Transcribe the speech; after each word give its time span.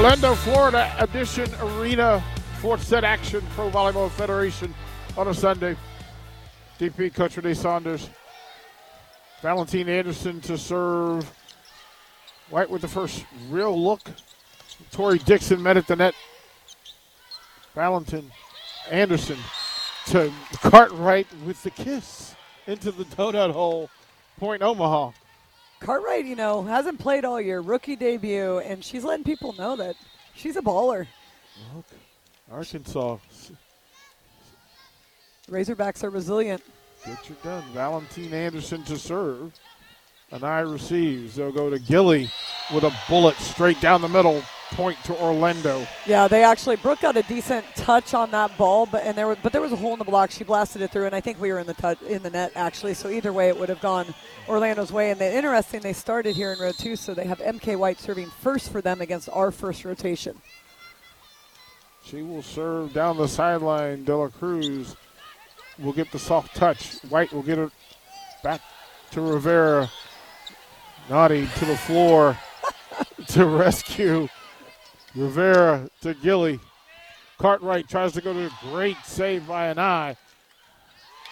Orlando, 0.00 0.34
Florida 0.34 0.96
Addition 0.98 1.46
arena 1.60 2.24
fourth 2.62 2.82
set 2.82 3.04
action 3.04 3.42
Pro 3.50 3.68
Volleyball 3.68 4.10
Federation 4.10 4.74
on 5.14 5.28
a 5.28 5.34
Sunday. 5.34 5.76
DP 6.78 7.12
Coach 7.12 7.36
Renee 7.36 7.52
Saunders. 7.52 8.08
Valentine 9.42 9.90
Anderson 9.90 10.40
to 10.40 10.56
serve. 10.56 11.30
White 12.48 12.70
with 12.70 12.80
the 12.80 12.88
first 12.88 13.26
real 13.50 13.78
look. 13.78 14.00
Tori 14.90 15.18
Dixon 15.18 15.62
met 15.62 15.76
at 15.76 15.86
the 15.86 15.96
net. 15.96 16.14
Valentine 17.74 18.32
Anderson 18.90 19.36
to 20.06 20.32
Cartwright 20.62 21.26
with 21.44 21.62
the 21.62 21.70
kiss 21.70 22.34
into 22.66 22.90
the 22.90 23.04
donut 23.04 23.52
hole. 23.52 23.90
Point 24.38 24.62
Omaha. 24.62 25.10
Cartwright, 25.80 26.26
you 26.26 26.36
know, 26.36 26.62
hasn't 26.62 26.98
played 26.98 27.24
all 27.24 27.40
year, 27.40 27.60
rookie 27.60 27.96
debut, 27.96 28.58
and 28.58 28.84
she's 28.84 29.02
letting 29.02 29.24
people 29.24 29.54
know 29.54 29.76
that 29.76 29.96
she's 30.34 30.56
a 30.56 30.62
baller. 30.62 31.06
Arkansas. 32.52 33.16
Razorbacks 35.50 36.04
are 36.04 36.10
resilient. 36.10 36.62
Get 37.06 37.28
your 37.28 37.38
done. 37.42 37.64
Valentine 37.72 38.32
Anderson 38.34 38.82
to 38.84 38.98
serve. 38.98 39.52
Anai 40.30 40.70
receives. 40.70 41.36
They'll 41.36 41.50
go 41.50 41.70
to 41.70 41.78
Gilly 41.78 42.30
with 42.72 42.84
a 42.84 42.94
bullet 43.08 43.36
straight 43.36 43.80
down 43.80 44.00
the 44.00 44.08
middle. 44.08 44.42
Point 44.72 45.02
to 45.04 45.20
Orlando. 45.20 45.84
Yeah, 46.06 46.28
they 46.28 46.44
actually 46.44 46.76
Brooke 46.76 47.00
got 47.00 47.16
a 47.16 47.22
decent 47.24 47.66
touch 47.74 48.14
on 48.14 48.30
that 48.30 48.56
ball, 48.56 48.86
but 48.86 49.02
and 49.02 49.18
there 49.18 49.26
was 49.26 49.36
but 49.42 49.50
there 49.50 49.60
was 49.60 49.72
a 49.72 49.76
hole 49.76 49.94
in 49.94 49.98
the 49.98 50.04
block. 50.04 50.30
She 50.30 50.44
blasted 50.44 50.80
it 50.80 50.92
through, 50.92 51.06
and 51.06 51.14
I 51.14 51.20
think 51.20 51.40
we 51.40 51.50
were 51.50 51.58
in 51.58 51.66
the 51.66 51.74
touch, 51.74 52.00
in 52.02 52.22
the 52.22 52.30
net 52.30 52.52
actually. 52.54 52.94
So 52.94 53.10
either 53.10 53.32
way, 53.32 53.48
it 53.48 53.58
would 53.58 53.68
have 53.68 53.80
gone 53.80 54.14
Orlando's 54.48 54.92
way. 54.92 55.10
And 55.10 55.20
the 55.20 55.34
interesting, 55.34 55.80
they 55.80 55.92
started 55.92 56.36
here 56.36 56.52
in 56.52 56.60
row 56.60 56.70
two, 56.70 56.94
so 56.94 57.14
they 57.14 57.24
have 57.24 57.40
MK 57.40 57.76
White 57.76 57.98
serving 57.98 58.30
first 58.42 58.70
for 58.70 58.80
them 58.80 59.00
against 59.00 59.28
our 59.30 59.50
first 59.50 59.84
rotation. 59.84 60.40
She 62.04 62.22
will 62.22 62.42
serve 62.42 62.92
down 62.92 63.16
the 63.16 63.26
sideline. 63.26 64.04
Dela 64.04 64.28
Cruz 64.30 64.94
will 65.80 65.92
get 65.92 66.12
the 66.12 66.18
soft 66.20 66.54
touch. 66.54 66.94
White 67.08 67.32
will 67.32 67.42
get 67.42 67.58
it 67.58 67.72
back 68.44 68.60
to 69.10 69.20
Rivera. 69.20 69.90
Naughty 71.08 71.48
to 71.58 71.64
the 71.64 71.76
floor 71.76 72.38
to 73.28 73.46
rescue 73.46 74.28
Rivera 75.14 75.90
to 76.02 76.14
Gilly. 76.14 76.60
Cartwright 77.38 77.88
tries 77.88 78.12
to 78.12 78.20
go 78.20 78.32
to 78.32 78.46
a 78.46 78.50
great 78.70 78.96
save 79.04 79.46
by 79.46 79.72
Anai. 79.72 80.16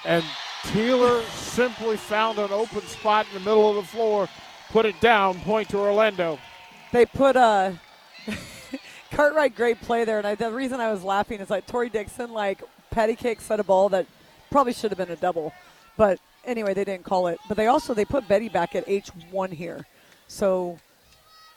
And 0.05 0.25
Taylor 0.65 1.23
simply 1.25 1.97
found 1.97 2.39
an 2.39 2.51
open 2.51 2.83
spot 2.83 3.27
in 3.29 3.35
the 3.35 3.41
middle 3.41 3.69
of 3.69 3.77
the 3.77 3.83
floor, 3.83 4.29
put 4.71 4.87
it 4.87 4.99
down, 5.01 5.39
point 5.41 5.69
to 5.71 5.79
Orlando. 5.79 6.39
They 6.93 7.05
put 7.05 7.37
uh, 7.37 7.73
a 8.27 8.35
Cartwright 9.11 9.55
great 9.55 9.81
play 9.81 10.05
there, 10.05 10.19
and 10.19 10.27
I, 10.27 10.35
the 10.35 10.51
reason 10.51 10.81
I 10.81 10.91
was 10.91 11.05
laughing 11.05 11.41
is 11.41 11.51
like 11.51 11.67
Tori 11.67 11.91
Dixon 11.91 12.33
like 12.33 12.63
patty 12.91 13.15
cake 13.15 13.41
set 13.41 13.61
a 13.61 13.65
ball 13.65 13.89
that 13.91 14.07
probably 14.51 14.73
should 14.73 14.91
have 14.91 14.99
been 14.99 15.11
a 15.11 15.17
double, 15.17 15.53
but 15.97 16.19
anyway 16.45 16.75
they 16.75 16.85
didn't 16.85 17.05
call 17.05 17.27
it. 17.27 17.39
But 17.49 17.57
they 17.57 17.67
also 17.67 17.95
they 17.95 18.05
put 18.05 18.27
Betty 18.29 18.49
back 18.49 18.75
at 18.75 18.85
H 18.87 19.11
one 19.31 19.51
here, 19.51 19.87
so 20.27 20.79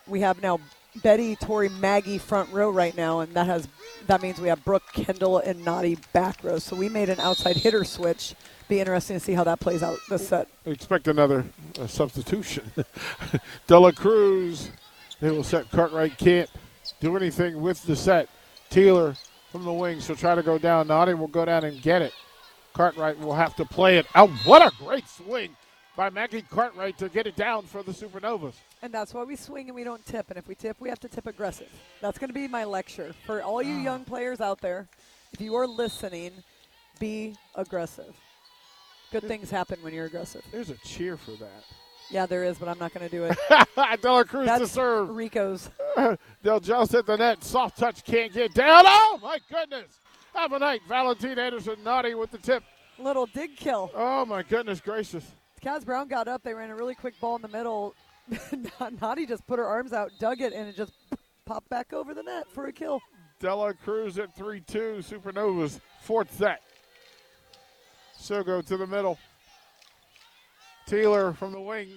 we 0.08 0.22
have 0.22 0.42
now 0.42 0.60
Betty, 1.04 1.36
Tori, 1.38 1.70
Maggie 1.70 2.18
front 2.18 2.52
row 2.52 2.70
right 2.70 2.96
now, 2.96 3.22
and 3.22 3.34
that 3.34 3.48
has 3.48 3.68
that 4.08 4.22
means 4.22 4.40
we 4.40 4.50
have 4.50 4.64
Brooke, 4.66 4.84
Kendall, 4.94 5.38
and 5.38 5.64
Naughty 5.64 5.98
back 6.12 6.44
row. 6.44 6.60
So 6.60 6.76
we 6.76 6.90
made 6.90 7.10
an 7.10 7.20
outside 7.20 7.56
hitter 7.56 7.84
switch. 7.84 8.36
Be 8.68 8.80
interesting 8.80 9.18
to 9.18 9.20
see 9.20 9.34
how 9.34 9.44
that 9.46 9.60
plays 9.60 9.84
out 9.84 9.98
this 10.10 10.28
set. 10.28 10.48
Expect 10.66 11.08
another 11.08 11.46
uh, 11.80 11.88
substitution. 11.88 12.72
Dela 13.68 13.94
Cruz, 13.94 14.72
they 15.20 15.30
will 15.30 15.44
set 15.44 15.70
Cartwright 15.72 16.18
can't 16.18 16.50
do 17.00 17.16
anything 17.16 17.62
with 17.62 17.84
the 17.84 17.96
set. 17.96 18.28
Taylor 18.70 19.16
from 19.52 19.66
the 19.66 19.74
wing, 19.74 20.00
she'll 20.00 20.16
try 20.16 20.36
to 20.36 20.44
go 20.44 20.58
down. 20.58 20.88
Naughty 20.88 21.14
will 21.14 21.28
go 21.28 21.46
down 21.46 21.64
and 21.64 21.82
get 21.82 22.02
it. 22.02 22.14
Cartwright 22.74 23.20
will 23.20 23.36
have 23.36 23.56
to 23.58 23.66
play 23.66 23.98
it 23.98 24.06
out. 24.16 24.30
What 24.46 24.62
a 24.62 24.76
great 24.78 25.08
swing 25.08 25.56
by 25.96 26.10
Maggie 26.10 26.42
Cartwright 26.42 26.98
to 26.98 27.10
get 27.10 27.28
it 27.28 27.36
down 27.36 27.64
for 27.64 27.84
the 27.84 27.92
Supernovas. 27.92 28.54
And 28.82 28.94
that's 28.94 29.14
why 29.14 29.24
we 29.24 29.36
swing 29.36 29.68
and 29.68 29.76
we 29.76 29.84
don't 29.84 30.06
tip. 30.06 30.30
And 30.30 30.38
if 30.38 30.48
we 30.48 30.56
tip, 30.56 30.78
we 30.80 30.90
have 30.90 31.00
to 31.02 31.10
tip 31.10 31.28
aggressive. 31.28 31.70
That's 32.02 32.18
going 32.18 32.30
to 32.30 32.34
be 32.34 32.48
my 32.48 32.64
lecture 32.64 33.14
for 33.26 33.42
all 33.42 33.62
you 33.62 33.76
ah. 33.76 33.84
young 33.84 34.06
players 34.06 34.42
out 34.42 34.62
there. 34.62 34.88
If 35.34 35.42
you 35.42 35.56
are 35.56 35.68
listening, 35.68 36.32
be 37.00 37.36
aggressive. 37.56 38.16
Good 39.12 39.24
things 39.24 39.52
happen 39.52 39.78
when 39.82 39.94
you're 39.94 40.06
aggressive. 40.06 40.44
There's 40.52 40.70
a 40.70 40.78
cheer 40.78 41.18
for 41.18 41.32
that. 41.32 41.64
Yeah, 42.10 42.26
there 42.26 42.44
is, 42.44 42.58
but 42.58 42.68
I'm 42.68 42.78
not 42.78 42.94
going 42.94 43.08
to 43.08 43.16
do 43.16 43.24
it. 43.24 44.02
Dela 44.02 44.26
Cruz 44.26 44.46
to 44.46 44.60
That's 44.60 44.72
serve. 44.72 45.10
Rico's. 45.10 45.70
They'll 46.42 46.60
just 46.60 46.92
hit 46.92 47.06
the 47.06 47.18
net. 47.18 47.44
Soft 47.44 47.78
touch 47.78 48.04
can't 48.04 48.34
get 48.34 48.54
down. 48.54 48.84
Oh, 48.86 49.20
my 49.22 49.40
goodness. 49.50 50.00
Have 50.34 50.52
a 50.54 50.60
night. 50.60 50.82
Valentine 50.88 51.40
Anderson 51.40 51.78
naughty 51.84 52.14
with 52.14 52.32
the 52.32 52.38
tip. 52.38 52.64
Little 53.00 53.26
dig 53.26 53.56
kill. 53.56 53.92
Oh, 53.94 54.26
my 54.26 54.44
goodness 54.44 54.82
gracious. 54.82 55.26
Kaz 55.64 55.86
Brown 55.86 56.08
got 56.08 56.28
up. 56.28 56.44
They 56.44 56.54
ran 56.54 56.70
a 56.70 56.76
really 56.76 56.96
quick 56.96 57.20
ball 57.20 57.36
in 57.36 57.42
the 57.42 57.48
middle. 57.48 57.94
Naughty 59.02 59.26
just 59.26 59.46
put 59.46 59.60
her 59.60 59.66
arms 59.66 59.94
out, 59.94 60.12
dug 60.20 60.42
it, 60.42 60.54
and 60.54 60.68
it 60.68 60.76
just 60.76 60.94
popped 61.46 61.70
back 61.70 61.94
over 61.94 62.14
the 62.14 62.24
net 62.24 62.46
for 62.52 62.68
a 62.68 62.74
kill. 62.74 63.02
Dela 63.40 63.74
Cruz 63.74 64.18
at 64.20 64.36
3 64.36 64.62
2. 64.62 65.00
Supernovas, 65.02 65.80
fourth 66.02 66.32
set. 66.38 66.62
Sogo 68.20 68.66
to 68.66 68.78
the 68.78 68.88
middle. 68.88 69.18
Taylor 70.86 71.34
from 71.34 71.52
the 71.52 71.60
wing. 71.60 71.90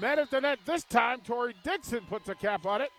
Met 0.00 0.18
at 0.18 0.30
the 0.30 0.40
net 0.40 0.58
this 0.66 0.84
time. 0.84 1.20
Tori 1.20 1.54
Dixon 1.64 2.00
puts 2.08 2.28
a 2.28 2.34
cap 2.34 2.66
on 2.66 2.80
it. 2.80 2.90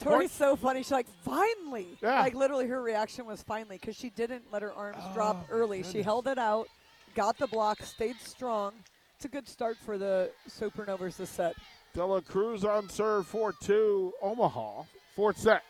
Tori's 0.00 0.30
so 0.30 0.54
funny. 0.54 0.80
She's 0.80 0.92
like, 0.92 1.08
finally. 1.24 1.98
Yeah. 2.00 2.20
Like, 2.20 2.34
literally, 2.34 2.68
her 2.68 2.80
reaction 2.80 3.26
was 3.26 3.42
finally 3.42 3.78
because 3.80 3.96
she 3.96 4.10
didn't 4.10 4.44
let 4.52 4.62
her 4.62 4.72
arms 4.72 5.02
drop 5.14 5.46
Oh, 5.50 5.52
early. 5.52 5.82
She 5.82 6.02
held 6.02 6.28
it 6.28 6.38
out, 6.38 6.68
got 7.14 7.36
the 7.38 7.48
block, 7.48 7.82
stayed 7.82 8.16
strong. 8.20 8.72
It's 9.18 9.24
a 9.24 9.28
good 9.28 9.48
start 9.48 9.76
for 9.84 9.98
the 9.98 10.30
Supernovas 10.48 11.16
this 11.16 11.30
set. 11.30 11.56
Dela 11.92 12.22
Cruz 12.22 12.64
on 12.64 12.88
serve 12.88 13.26
4 13.26 13.52
2. 13.60 14.12
Omaha, 14.22 14.84
fourth 15.16 15.38
set. 15.38 15.64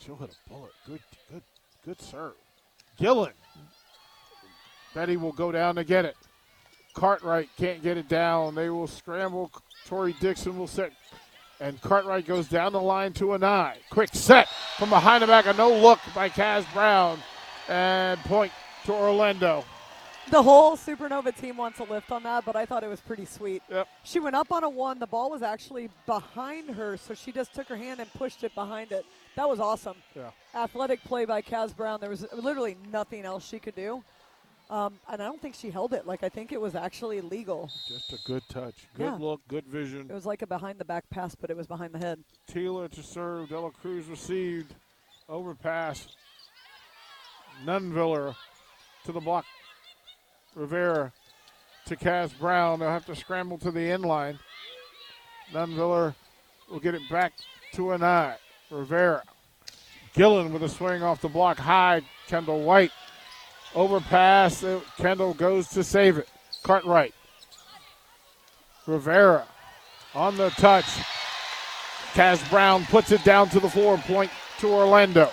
She'll 0.00 0.16
hit 0.16 0.34
a 0.34 0.48
bullet. 0.48 0.72
Good, 0.84 0.98
good, 1.30 1.42
good 1.84 2.00
serve. 2.00 2.32
Gillen. 2.98 3.34
Betty 4.96 5.16
will 5.16 5.30
go 5.30 5.52
down 5.52 5.76
to 5.76 5.84
get 5.84 6.04
it. 6.04 6.16
Cartwright 6.94 7.48
can't 7.56 7.84
get 7.84 7.96
it 7.96 8.08
down. 8.08 8.56
They 8.56 8.68
will 8.68 8.88
scramble. 8.88 9.52
Tori 9.86 10.16
Dixon 10.18 10.58
will 10.58 10.66
set. 10.66 10.90
And 11.60 11.80
Cartwright 11.82 12.26
goes 12.26 12.48
down 12.48 12.72
the 12.72 12.80
line 12.80 13.12
to 13.12 13.26
Anai. 13.26 13.76
Quick 13.90 14.10
set 14.12 14.48
from 14.76 14.90
behind 14.90 15.22
the 15.22 15.28
back. 15.28 15.46
A 15.46 15.52
no 15.52 15.72
look 15.72 16.00
by 16.16 16.28
Kaz 16.28 16.64
Brown. 16.74 17.20
And 17.68 18.18
point 18.22 18.50
to 18.86 18.92
Orlando. 18.92 19.64
The 20.30 20.42
whole 20.42 20.76
Supernova 20.76 21.36
team 21.36 21.56
wants 21.56 21.80
a 21.80 21.84
lift 21.84 22.10
on 22.12 22.22
that, 22.22 22.44
but 22.44 22.54
I 22.56 22.64
thought 22.64 22.84
it 22.84 22.88
was 22.88 23.00
pretty 23.00 23.24
sweet. 23.24 23.62
Yep. 23.68 23.88
She 24.04 24.20
went 24.20 24.36
up 24.36 24.52
on 24.52 24.62
a 24.64 24.68
one. 24.70 24.98
The 24.98 25.06
ball 25.06 25.30
was 25.30 25.42
actually 25.42 25.90
behind 26.06 26.70
her, 26.70 26.96
so 26.96 27.12
she 27.14 27.32
just 27.32 27.52
took 27.54 27.66
her 27.68 27.76
hand 27.76 28.00
and 28.00 28.10
pushed 28.14 28.44
it 28.44 28.54
behind 28.54 28.92
it. 28.92 29.04
That 29.36 29.48
was 29.48 29.58
awesome. 29.60 29.96
Yeah. 30.14 30.30
Athletic 30.54 31.02
play 31.04 31.24
by 31.24 31.42
Kaz 31.42 31.76
Brown. 31.76 32.00
There 32.00 32.08
was 32.08 32.24
literally 32.32 32.76
nothing 32.90 33.24
else 33.24 33.46
she 33.46 33.58
could 33.58 33.74
do. 33.74 34.02
Um, 34.70 34.94
and 35.10 35.20
I 35.20 35.26
don't 35.26 35.42
think 35.42 35.54
she 35.54 35.70
held 35.70 35.92
it. 35.92 36.06
Like, 36.06 36.22
I 36.22 36.30
think 36.30 36.50
it 36.52 36.60
was 36.60 36.74
actually 36.74 37.20
legal. 37.20 37.70
Just 37.88 38.12
a 38.12 38.18
good 38.24 38.42
touch. 38.48 38.86
Good 38.94 39.04
Yeah. 39.04 39.16
look. 39.16 39.40
Good 39.48 39.66
vision. 39.66 40.06
It 40.08 40.14
was 40.14 40.24
like 40.24 40.40
a 40.40 40.46
behind 40.46 40.78
the 40.78 40.84
back 40.84 41.04
pass, 41.10 41.34
but 41.34 41.50
it 41.50 41.56
was 41.56 41.66
behind 41.66 41.92
the 41.92 41.98
head. 41.98 42.20
Taylor 42.46 42.88
to 42.88 43.02
serve. 43.02 43.50
Dela 43.50 43.70
Cruz 43.70 44.06
received. 44.06 44.74
Overpass. 45.28 46.06
Nuneviller 47.64 48.34
to 49.04 49.12
the 49.12 49.20
block. 49.20 49.44
Rivera 50.54 51.12
to 51.86 51.96
Kaz 51.96 52.36
Brown. 52.38 52.80
They'll 52.80 52.90
have 52.90 53.06
to 53.06 53.16
scramble 53.16 53.58
to 53.58 53.70
the 53.70 53.80
end 53.80 54.04
line. 54.04 54.38
Nuneviller 55.52 56.14
will 56.70 56.80
get 56.80 56.94
it 56.94 57.02
back 57.10 57.32
to 57.74 57.82
Anai. 57.82 58.36
Rivera. 58.70 59.22
Gillen 60.14 60.52
with 60.52 60.62
a 60.62 60.68
swing 60.68 61.02
off 61.02 61.20
the 61.20 61.28
block 61.28 61.58
high. 61.58 62.02
Kendall 62.26 62.62
White. 62.62 62.92
Overpass. 63.74 64.62
Uh, 64.62 64.80
Kendall 64.98 65.34
goes 65.34 65.68
to 65.68 65.82
save 65.82 66.18
it. 66.18 66.28
Cartwright. 66.62 67.14
Rivera 68.86 69.46
on 70.14 70.36
the 70.36 70.50
touch. 70.50 70.86
Kaz 72.12 72.48
Brown 72.50 72.84
puts 72.86 73.10
it 73.10 73.24
down 73.24 73.48
to 73.50 73.60
the 73.60 73.70
floor, 73.70 73.96
point 73.96 74.30
to 74.58 74.68
Orlando. 74.68 75.30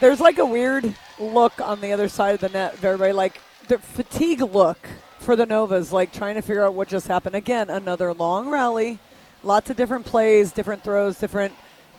There's 0.00 0.20
like 0.20 0.38
a 0.38 0.46
weird 0.46 0.92
look 1.18 1.60
on 1.60 1.80
the 1.80 1.92
other 1.92 2.08
side 2.08 2.34
of 2.34 2.40
the 2.40 2.48
net 2.48 2.74
everybody, 2.82 3.12
like 3.12 3.40
the 3.68 3.78
fatigue 3.78 4.40
look 4.40 4.78
for 5.18 5.36
the 5.36 5.46
Novas, 5.46 5.92
like 5.92 6.12
trying 6.12 6.36
to 6.36 6.42
figure 6.42 6.64
out 6.64 6.74
what 6.74 6.88
just 6.88 7.08
happened. 7.08 7.34
Again, 7.34 7.70
another 7.70 8.12
long 8.14 8.48
rally, 8.48 8.98
lots 9.42 9.70
of 9.70 9.76
different 9.76 10.06
plays, 10.06 10.52
different 10.52 10.84
throws, 10.84 11.18
different 11.18 11.54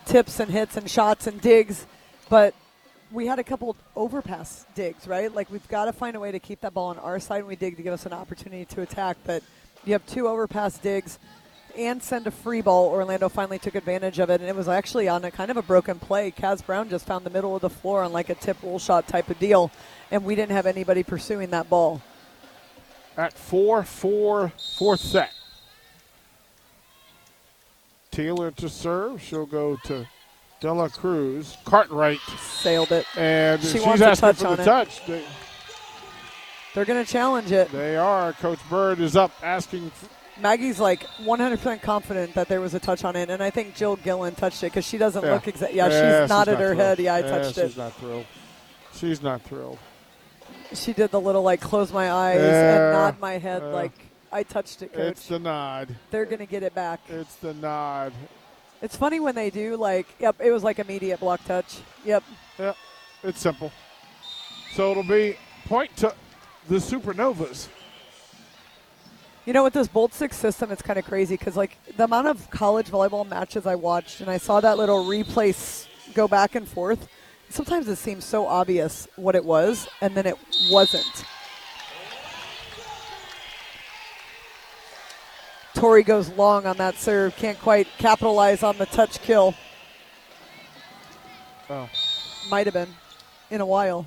tips 0.06 0.40
and 0.40 0.50
hits 0.50 0.78
and 0.78 0.90
shots 0.90 1.28
and 1.28 1.42
digs, 1.42 1.86
but 2.30 2.54
we 3.12 3.28
had 3.28 3.40
a 3.40 3.44
couple 3.44 3.76
overpass 3.96 4.66
digs, 4.76 5.08
right? 5.08 5.34
Like 5.34 5.52
we've 5.52 5.68
got 5.68 5.86
to 5.86 5.94
find 5.94 6.16
a 6.16 6.20
way 6.20 6.32
to 6.32 6.40
keep 6.40 6.62
that 6.62 6.74
ball 6.74 6.88
on 6.88 7.00
our 7.00 7.20
side 7.20 7.40
when 7.44 7.50
we 7.50 7.56
dig 7.56 7.78
to 7.78 7.84
give 7.84 7.94
us 7.94 8.06
an 8.06 8.14
opportunity 8.14 8.66
to 8.66 8.82
attack. 8.82 9.18
But 9.26 9.44
you 9.86 9.94
have 9.94 10.06
two 10.06 10.28
overpass 10.28 10.78
digs 10.78 11.20
and 11.78 12.02
send 12.02 12.28
a 12.28 12.32
free 12.32 12.62
ball. 12.62 12.88
Orlando 12.90 13.30
finally 13.30 13.60
took 13.60 13.76
advantage 13.76 14.20
of 14.20 14.30
it, 14.30 14.42
and 14.42 14.50
it 14.50 14.56
was 14.56 14.68
actually 14.68 15.08
on 15.08 15.24
a 15.24 15.32
kind 15.32 15.52
of 15.52 15.58
a 15.58 15.62
broken 15.62 16.00
play. 16.00 16.32
Kaz 16.32 16.66
Brown 16.66 16.90
just 16.90 17.06
found 17.06 17.26
the 17.26 17.30
middle 17.30 17.56
of 17.56 17.62
the 17.62 17.70
floor 17.70 18.04
on 18.04 18.12
like 18.12 18.30
a 18.30 18.36
tip 18.36 18.58
roll 18.64 18.80
shot 18.80 19.08
type 19.08 19.30
of 19.30 19.40
deal, 19.40 19.72
and 20.12 20.24
we 20.26 20.36
didn't 20.36 20.52
have 20.54 20.66
anybody 20.66 21.04
pursuing 21.04 21.50
that 21.52 21.70
ball. 21.70 22.02
At 23.16 23.34
4 23.34 23.84
4, 23.84 24.52
fourth 24.78 25.00
set. 25.00 25.32
Taylor 28.12 28.52
to 28.52 28.70
serve. 28.70 29.22
She'll 29.22 29.46
go 29.46 29.78
to 29.86 30.08
Dela 30.60 30.90
Cruz. 30.90 31.58
Cartwright. 31.66 32.20
Sailed 32.40 32.92
it. 32.92 33.06
And 33.16 33.62
She 33.62 33.78
she's 33.78 33.86
wants 33.86 34.02
a 34.02 34.08
asking 34.08 34.22
touch 34.30 34.38
for 34.38 34.48
on 34.48 34.56
the 34.58 34.62
it. 34.64 34.66
touch. 34.66 35.06
They, 35.06 35.24
They're 36.74 36.86
going 36.86 37.04
to 37.04 37.12
challenge 37.12 37.52
it. 37.52 37.72
they 37.72 37.96
are. 37.96 38.34
Coach 38.34 38.60
Bird 38.70 39.00
is 39.00 39.16
up 39.16 39.32
asking. 39.44 39.92
Maggie's 40.42 40.80
like 40.80 41.04
100% 41.24 41.82
confident 41.82 42.34
that 42.36 42.48
there 42.48 42.62
was 42.62 42.74
a 42.74 42.80
touch 42.80 43.04
on 43.04 43.16
it, 43.16 43.30
and 43.30 43.42
I 43.42 43.50
think 43.50 43.76
Jill 43.76 43.96
Gillen 43.96 44.36
touched 44.36 44.62
it 44.64 44.68
because 44.68 44.86
she 44.86 44.98
doesn't 44.98 45.24
Yeah. 45.24 45.34
look 45.34 45.48
exact. 45.48 45.74
Yeah, 45.74 45.88
Yeah, 45.88 46.22
she's 46.22 46.30
nodded 46.30 46.52
not 46.54 46.60
her 46.60 46.68
thrilled. 46.76 46.78
head. 46.78 47.00
Yeah, 47.00 47.16
I 47.16 47.22
touched 47.22 47.48
she's 47.50 47.58
it. 47.58 47.68
She's 47.70 47.78
not 47.78 47.94
thrilled. 47.94 48.26
She's 48.94 49.22
not 49.22 49.42
thrilled. 49.44 49.78
She 50.74 50.94
did 50.94 51.12
the 51.12 51.22
little 51.22 51.44
like 51.44 51.62
close 51.62 51.92
my 51.94 52.12
eyes 52.12 52.40
and 52.42 52.94
nod 52.94 53.20
my 53.20 53.38
head 53.38 53.64
like 53.64 53.94
I 54.32 54.44
touched 54.44 54.82
it, 54.82 54.92
coach. 54.94 55.12
It's 55.12 55.28
the 55.28 55.40
nod. 55.40 55.96
They're 56.12 56.26
going 56.26 56.40
to 56.40 56.46
get 56.46 56.62
it 56.64 56.76
back. 56.76 57.00
It's 57.08 57.36
the 57.36 57.54
nod. 57.54 58.12
It's 58.82 58.96
funny 58.96 59.20
when 59.20 59.34
they 59.34 59.50
do 59.50 59.78
like, 59.78 60.06
yep, 60.20 60.36
it 60.40 60.52
was 60.52 60.64
like 60.64 60.80
immediate 60.80 61.20
block 61.20 61.44
touch. 61.46 61.78
Yep. 62.06 62.24
Yep. 62.60 62.76
it's 63.24 63.40
simple. 63.40 63.72
So 64.74 64.92
it'll 64.92 65.04
be 65.04 65.38
point 65.66 65.96
to 65.98 66.14
the 66.68 66.76
Supernovas. 66.76 67.70
You 69.48 69.54
know, 69.54 69.64
with 69.64 69.72
this 69.72 69.88
Bolt 69.88 70.14
Six 70.14 70.36
system, 70.36 70.74
it's 70.74 70.82
kind 70.82 71.00
of 71.00 71.06
crazy 71.06 71.38
because 71.38 71.56
like 71.56 71.78
the 71.96 72.04
amount 72.04 72.28
of 72.28 72.50
college 72.50 72.88
volleyball 72.88 73.26
matches 73.26 73.66
I 73.66 73.76
watched, 73.76 74.20
and 74.20 74.30
I 74.30 74.40
saw 74.40 74.60
that 74.60 74.78
little 74.78 75.06
replay 75.06 75.88
go 76.14 76.28
back 76.28 76.56
and 76.56 76.68
forth. 76.68 77.08
Sometimes 77.48 77.88
it 77.88 77.96
seems 77.96 78.26
so 78.26 78.46
obvious 78.46 79.08
what 79.16 79.36
it 79.36 79.46
was, 79.46 79.88
and 80.02 80.14
then 80.16 80.26
it 80.26 80.36
wasn't. 80.70 81.24
Tori 85.76 86.04
goes 86.04 86.28
long 86.32 86.66
on 86.66 86.76
that 86.76 86.98
serve, 86.98 87.34
can't 87.38 87.58
quite 87.58 87.88
capitalize 88.00 88.64
on 88.64 88.78
the 88.78 88.86
touch 88.88 89.22
kill. 89.22 89.56
Oh. 91.70 91.88
Might 92.50 92.68
have 92.68 92.74
been 92.74 92.94
in 93.50 93.62
a 93.62 93.66
while. 93.66 94.06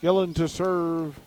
Gillen 0.00 0.32
to 0.34 0.46
serve. 0.46 1.18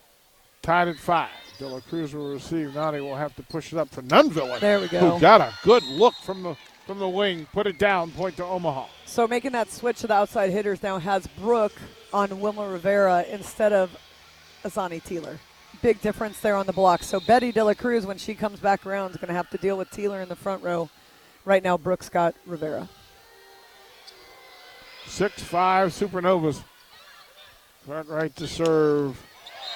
Tied 0.61 0.87
at 0.89 0.97
five. 0.97 1.29
De 1.57 1.67
La 1.67 1.79
Cruz 1.79 2.13
will 2.13 2.33
receive. 2.33 2.75
Nani 2.75 3.01
will 3.01 3.15
have 3.15 3.35
to 3.35 3.43
push 3.43 3.71
it 3.73 3.79
up 3.79 3.89
for 3.89 4.01
Nunville. 4.01 4.59
There 4.59 4.79
we 4.79 4.87
go. 4.87 5.11
Who 5.11 5.19
got 5.19 5.41
a 5.41 5.53
good 5.63 5.83
look 5.83 6.15
from 6.23 6.43
the 6.43 6.55
from 6.85 6.99
the 6.99 7.09
wing. 7.09 7.47
Put 7.53 7.67
it 7.67 7.77
down. 7.77 8.11
Point 8.11 8.37
to 8.37 8.45
Omaha. 8.45 8.85
So 9.05 9.27
making 9.27 9.51
that 9.51 9.71
switch 9.71 10.01
to 10.01 10.07
the 10.07 10.13
outside 10.13 10.49
hitters 10.49 10.81
now 10.81 10.97
has 10.97 11.27
Brooke 11.27 11.79
on 12.13 12.39
Wilma 12.39 12.67
Rivera 12.67 13.23
instead 13.29 13.73
of 13.73 13.95
Azhani 14.63 15.01
Tealer. 15.03 15.37
Big 15.81 16.01
difference 16.01 16.39
there 16.39 16.55
on 16.55 16.65
the 16.65 16.73
block. 16.73 17.01
So 17.03 17.19
Betty 17.19 17.51
De 17.51 17.63
La 17.63 17.73
Cruz, 17.73 18.05
when 18.05 18.17
she 18.17 18.35
comes 18.35 18.59
back 18.59 18.85
around, 18.85 19.11
is 19.11 19.17
going 19.17 19.29
to 19.29 19.33
have 19.33 19.49
to 19.51 19.57
deal 19.57 19.77
with 19.77 19.89
Tealer 19.89 20.21
in 20.21 20.29
the 20.29 20.35
front 20.35 20.63
row. 20.63 20.89
Right 21.45 21.63
now, 21.63 21.77
Brooke's 21.77 22.09
got 22.09 22.35
Rivera. 22.45 22.87
Six 25.07 25.41
five 25.41 25.89
Supernovas. 25.89 26.63
Front 27.85 28.09
right 28.09 28.35
to 28.35 28.47
serve. 28.47 29.19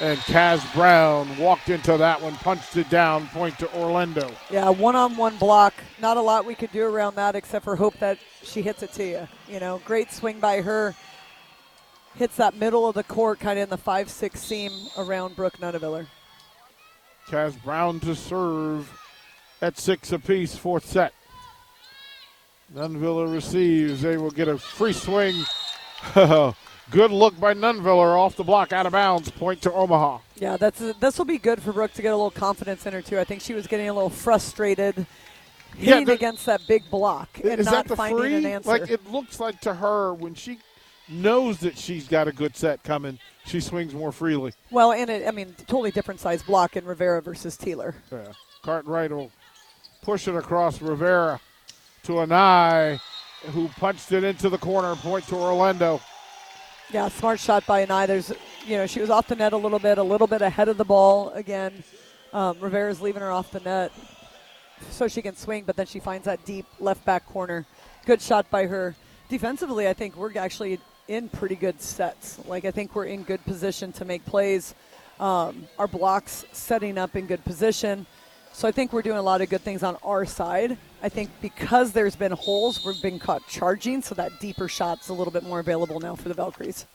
And 0.01 0.19
Kaz 0.19 0.73
Brown 0.73 1.37
walked 1.37 1.69
into 1.69 1.95
that 1.97 2.21
one, 2.21 2.35
punched 2.35 2.75
it 2.75 2.89
down, 2.89 3.27
point 3.27 3.57
to 3.59 3.73
Orlando. 3.79 4.29
Yeah, 4.49 4.69
one-on-one 4.69 5.37
block. 5.37 5.73
Not 6.01 6.17
a 6.17 6.21
lot 6.21 6.45
we 6.45 6.53
could 6.53 6.71
do 6.73 6.85
around 6.85 7.15
that 7.15 7.35
except 7.35 7.63
for 7.63 7.77
hope 7.77 7.97
that 7.99 8.17
she 8.43 8.61
hits 8.61 8.83
it 8.83 8.91
to 8.93 9.05
you. 9.05 9.27
You 9.47 9.61
know, 9.61 9.81
great 9.85 10.11
swing 10.11 10.41
by 10.41 10.61
her. 10.61 10.93
Hits 12.15 12.35
that 12.37 12.55
middle 12.55 12.87
of 12.87 12.95
the 12.95 13.03
court, 13.03 13.39
kind 13.39 13.57
of 13.57 13.63
in 13.63 13.69
the 13.69 13.77
five-six 13.77 14.41
seam 14.41 14.71
around 14.97 15.35
Brooke 15.37 15.57
Nuneviller. 15.59 16.07
Kaz 17.27 17.61
Brown 17.63 18.01
to 18.01 18.15
serve 18.15 18.91
at 19.61 19.77
six 19.77 20.11
apiece, 20.11 20.55
fourth 20.57 20.85
set. 20.85 21.13
Nuneviller 22.73 23.31
receives. 23.31 24.01
They 24.01 24.17
will 24.17 24.31
get 24.31 24.47
a 24.49 24.57
free 24.57 24.93
swing. 24.93 25.35
Good 26.91 27.11
look 27.11 27.39
by 27.39 27.53
Nuneviller 27.53 28.17
off 28.17 28.35
the 28.35 28.43
block, 28.43 28.71
out 28.71 28.85
of 28.85 28.91
bounds. 28.91 29.31
Point 29.31 29.61
to 29.63 29.71
Omaha. 29.73 30.19
Yeah, 30.35 30.55
that's 30.57 30.79
this 30.99 31.17
will 31.17 31.25
be 31.25 31.37
good 31.39 31.61
for 31.61 31.73
Brooke 31.73 31.93
to 31.93 32.01
get 32.01 32.09
a 32.13 32.15
little 32.15 32.29
confidence 32.31 32.85
in 32.85 32.93
her 32.93 33.01
too. 33.01 33.19
I 33.19 33.23
think 33.23 33.41
she 33.41 33.53
was 33.53 33.65
getting 33.67 33.89
a 33.89 33.93
little 33.93 34.09
frustrated 34.09 34.95
Yeah, 35.77 35.93
hitting 35.93 36.05
the- 36.05 36.13
against 36.13 36.45
that 36.45 36.61
big 36.67 36.83
block 36.91 37.29
and 37.43 37.65
not 37.65 37.87
finding 37.87 38.17
free? 38.19 38.35
an 38.35 38.45
answer. 38.45 38.69
Like 38.69 38.89
it 38.89 39.09
looks 39.11 39.39
like 39.39 39.59
to 39.61 39.73
her 39.73 40.13
when 40.13 40.35
she 40.35 40.59
knows 41.09 41.57
that 41.59 41.77
she's 41.77 42.07
got 42.07 42.27
a 42.27 42.31
good 42.31 42.55
set 42.55 42.83
coming, 42.83 43.17
she 43.45 43.59
swings 43.59 43.93
more 43.93 44.11
freely. 44.11 44.53
well, 44.71 44.91
and 44.91 45.09
it, 45.09 45.27
I 45.27 45.31
mean, 45.31 45.55
totally 45.67 45.91
different 45.91 46.19
size 46.19 46.43
block 46.43 46.77
in 46.77 46.85
Rivera 46.85 47.21
versus 47.21 47.57
Tealer. 47.57 47.93
Yeah. 48.11 48.31
Cartwright 48.63 49.11
will 49.11 49.31
push 50.01 50.27
it 50.27 50.35
across 50.35 50.81
Rivera 50.81 51.39
to 52.03 52.13
Anai, 52.13 52.99
who 53.53 53.67
punched 53.69 54.11
it 54.11 54.23
into 54.23 54.49
the 54.49 54.57
corner. 54.57 54.95
Point 54.95 55.27
to 55.27 55.35
Orlando. 55.35 55.99
Yeah, 56.91 57.09
smart 57.09 57.39
shot 57.39 57.65
by 57.65 57.83
Anai. 57.83 58.05
There's, 58.05 58.31
you 58.67 58.77
know, 58.77 58.85
she 58.85 59.01
was 59.01 59.09
off 59.09 59.27
the 59.27 59.35
net 59.35 59.53
a 59.53 59.57
little 59.57 59.79
bit, 59.79 59.97
a 59.97 60.03
little 60.03 60.27
bit 60.27 60.43
ahead 60.43 60.69
of 60.69 60.77
the 60.77 60.85
ball 60.85 61.31
again. 61.31 61.83
Um, 62.31 62.59
Rivera's 62.59 63.01
leaving 63.01 63.21
her 63.21 63.31
off 63.31 63.49
the 63.49 63.59
net 63.61 63.91
so 64.91 65.07
she 65.07 65.23
can 65.23 65.35
swing, 65.35 65.63
but 65.65 65.75
then 65.75 65.87
she 65.87 65.99
finds 65.99 66.25
that 66.25 66.45
deep 66.45 66.67
left 66.79 67.03
back 67.03 67.25
corner. 67.25 67.65
Good 68.05 68.21
shot 68.21 68.49
by 68.51 68.67
her. 68.67 68.95
Defensively, 69.29 69.87
I 69.87 69.93
think 69.93 70.15
we're 70.15 70.37
actually 70.37 70.79
in 71.07 71.27
pretty 71.27 71.55
good 71.55 71.81
sets. 71.81 72.39
Like 72.45 72.65
I 72.65 72.71
think 72.71 72.93
we're 72.95 73.05
in 73.05 73.23
good 73.23 73.43
position 73.45 73.91
to 73.93 74.05
make 74.05 74.23
plays. 74.23 74.75
Um, 75.19 75.67
our 75.79 75.87
blocks 75.87 76.45
setting 76.51 76.99
up 76.99 77.15
in 77.15 77.25
good 77.25 77.43
position. 77.43 78.05
So 78.55 78.69
I 78.69 78.71
think 78.71 78.93
we're 78.93 79.01
doing 79.01 79.17
a 79.17 79.21
lot 79.21 79.41
of 79.41 79.49
good 79.49 79.63
things 79.63 79.83
on 79.83 79.97
our 80.01 80.23
side. 80.23 80.77
I 81.03 81.09
think 81.09 81.29
because 81.41 81.91
there's 81.91 82.15
been 82.15 82.31
holes, 82.31 82.85
we've 82.85 83.01
been 83.01 83.19
caught 83.19 83.45
charging, 83.49 84.01
so 84.01 84.15
that 84.15 84.39
deeper 84.39 84.69
shot's 84.69 85.09
a 85.09 85.13
little 85.13 85.33
bit 85.33 85.43
more 85.43 85.59
available 85.59 85.99
now 85.99 86.15
for 86.15 86.29
the 86.29 86.33
Valkyries. 86.33 86.85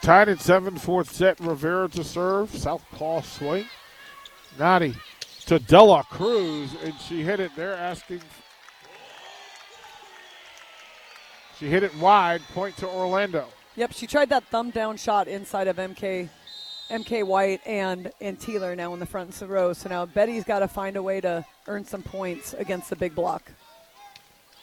Tied 0.00 0.30
at 0.30 0.40
seven, 0.40 0.78
fourth 0.78 1.12
set. 1.12 1.38
Rivera 1.40 1.90
to 1.90 2.02
serve. 2.02 2.48
Southpaw 2.54 3.20
swing. 3.20 3.66
Nadi 4.56 4.96
to 5.44 5.58
Dela 5.58 6.04
Cruz, 6.08 6.74
and 6.82 6.94
she 7.06 7.22
hit 7.22 7.38
it. 7.38 7.50
They're 7.54 7.74
asking. 7.74 8.22
She 11.58 11.66
hit 11.66 11.82
it 11.82 11.94
wide. 11.96 12.40
Point 12.54 12.78
to 12.78 12.88
Orlando. 12.88 13.44
Yep, 13.76 13.92
she 13.92 14.06
tried 14.06 14.30
that 14.30 14.44
thumb 14.44 14.70
down 14.70 14.96
shot 14.96 15.28
inside 15.28 15.68
of 15.68 15.76
MK, 15.76 16.30
MK 16.90 17.24
White 17.24 17.60
and 17.66 18.12
and 18.20 18.38
Tealer 18.38 18.76
now 18.76 18.92
in 18.92 19.00
the 19.00 19.06
front 19.06 19.40
row. 19.46 19.72
So 19.72 19.88
now 19.88 20.06
Betty's 20.06 20.44
got 20.44 20.58
to 20.58 20.68
find 20.68 20.96
a 20.96 21.02
way 21.02 21.20
to 21.20 21.44
earn 21.66 21.84
some 21.84 22.02
points 22.02 22.54
against 22.58 22.90
the 22.90 22.96
big 22.96 23.14
block. 23.14 23.50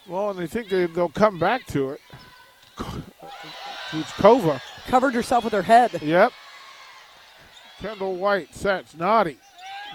Well, 0.08 0.30
and 0.30 0.40
they 0.40 0.48
think 0.48 0.70
they, 0.70 0.86
they'll 0.86 1.10
come 1.10 1.40
back 1.40 1.66
to 1.68 1.92
it. 1.92 2.02
It's 3.94 4.12
Kova. 4.12 4.62
Covered 4.88 5.14
herself 5.14 5.44
with 5.44 5.54
her 5.54 5.62
head. 5.62 6.02
Yep. 6.02 6.32
Kendall 7.80 8.16
White 8.16 8.54
sets. 8.54 8.96
Naughty. 8.96 9.38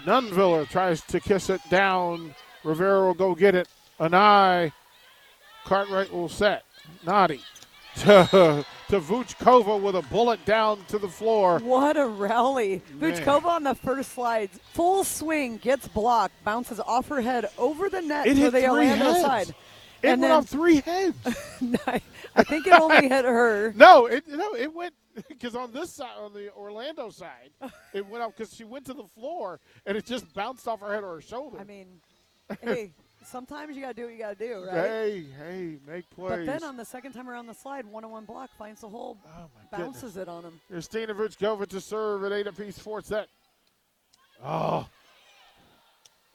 Nuneviller 0.03 0.67
tries 0.67 1.01
to 1.01 1.19
kiss 1.19 1.49
it 1.49 1.61
down. 1.69 2.33
Rivera 2.63 3.05
will 3.05 3.13
go 3.13 3.35
get 3.35 3.55
it. 3.55 3.67
Anai. 3.99 4.71
Cartwright 5.65 6.11
will 6.11 6.29
set. 6.29 6.63
Naughty. 7.05 7.41
To, 7.99 8.65
to 8.89 8.99
Vuchkova 8.99 9.79
with 9.81 9.95
a 9.95 10.01
bullet 10.03 10.43
down 10.45 10.83
to 10.85 10.97
the 10.97 11.07
floor. 11.07 11.59
What 11.59 11.95
a 11.97 12.05
rally! 12.07 12.81
Man. 12.95 13.13
Vuchkova 13.13 13.45
on 13.45 13.63
the 13.63 13.75
first 13.75 14.13
slide, 14.13 14.49
full 14.73 15.03
swing, 15.03 15.57
gets 15.57 15.87
blocked, 15.87 16.43
bounces 16.43 16.79
off 16.79 17.07
her 17.09 17.21
head 17.21 17.49
over 17.57 17.89
the 17.89 18.01
net 18.01 18.27
It 18.27 18.35
to 18.35 18.51
the 18.51 18.67
Orlando 18.67 19.05
heads. 19.13 19.21
side. 19.21 19.49
It 19.99 20.09
and 20.09 20.21
went 20.21 20.21
then 20.21 20.31
off 20.31 20.47
three 20.47 20.81
heads. 20.81 21.15
I 22.35 22.43
think 22.43 22.67
it 22.67 22.73
only 22.73 23.07
hit 23.07 23.25
her. 23.25 23.73
no, 23.77 24.07
it 24.07 24.27
no, 24.27 24.53
it 24.55 24.73
went 24.73 24.93
because 25.29 25.55
on 25.55 25.71
this 25.71 25.91
side, 25.93 26.17
on 26.19 26.33
the 26.33 26.51
Orlando 26.53 27.09
side, 27.09 27.51
it 27.93 28.05
went 28.05 28.23
up 28.23 28.35
because 28.35 28.53
she 28.53 28.63
went 28.65 28.85
to 28.87 28.93
the 28.93 29.05
floor 29.15 29.59
and 29.85 29.95
it 29.95 30.05
just 30.05 30.33
bounced 30.33 30.67
off 30.67 30.81
her 30.81 30.93
head 30.93 31.03
or 31.03 31.15
her 31.15 31.21
shoulder. 31.21 31.57
I 31.59 31.63
mean, 31.63 32.01
hey, 32.61 32.91
sometimes 33.25 33.75
you 33.75 33.81
got 33.81 33.89
to 33.89 33.93
do 33.93 34.03
what 34.03 34.13
you 34.13 34.19
got 34.19 34.37
to 34.37 34.47
do, 34.47 34.65
right? 34.65 34.73
Hey, 34.73 35.25
hey, 35.37 35.77
make 35.87 36.09
plays. 36.09 36.45
But 36.45 36.45
then 36.45 36.63
on 36.63 36.77
the 36.77 36.85
second 36.85 37.13
time 37.13 37.29
around 37.29 37.47
the 37.47 37.53
slide, 37.53 37.85
one-on-one 37.85 38.25
block 38.25 38.49
finds 38.57 38.81
the 38.81 38.89
hole, 38.89 39.17
oh 39.25 39.29
my 39.31 39.77
goodness. 39.77 40.01
bounces 40.01 40.17
it 40.17 40.27
on 40.27 40.43
him. 40.43 40.59
Christina 40.69 41.13
Vuchkova 41.13 41.67
to 41.67 41.81
serve 41.81 42.23
at 42.23 42.31
eight 42.31 42.47
apiece, 42.47 42.77
fourth 42.79 43.05
set. 43.05 43.27
Oh. 44.43 44.87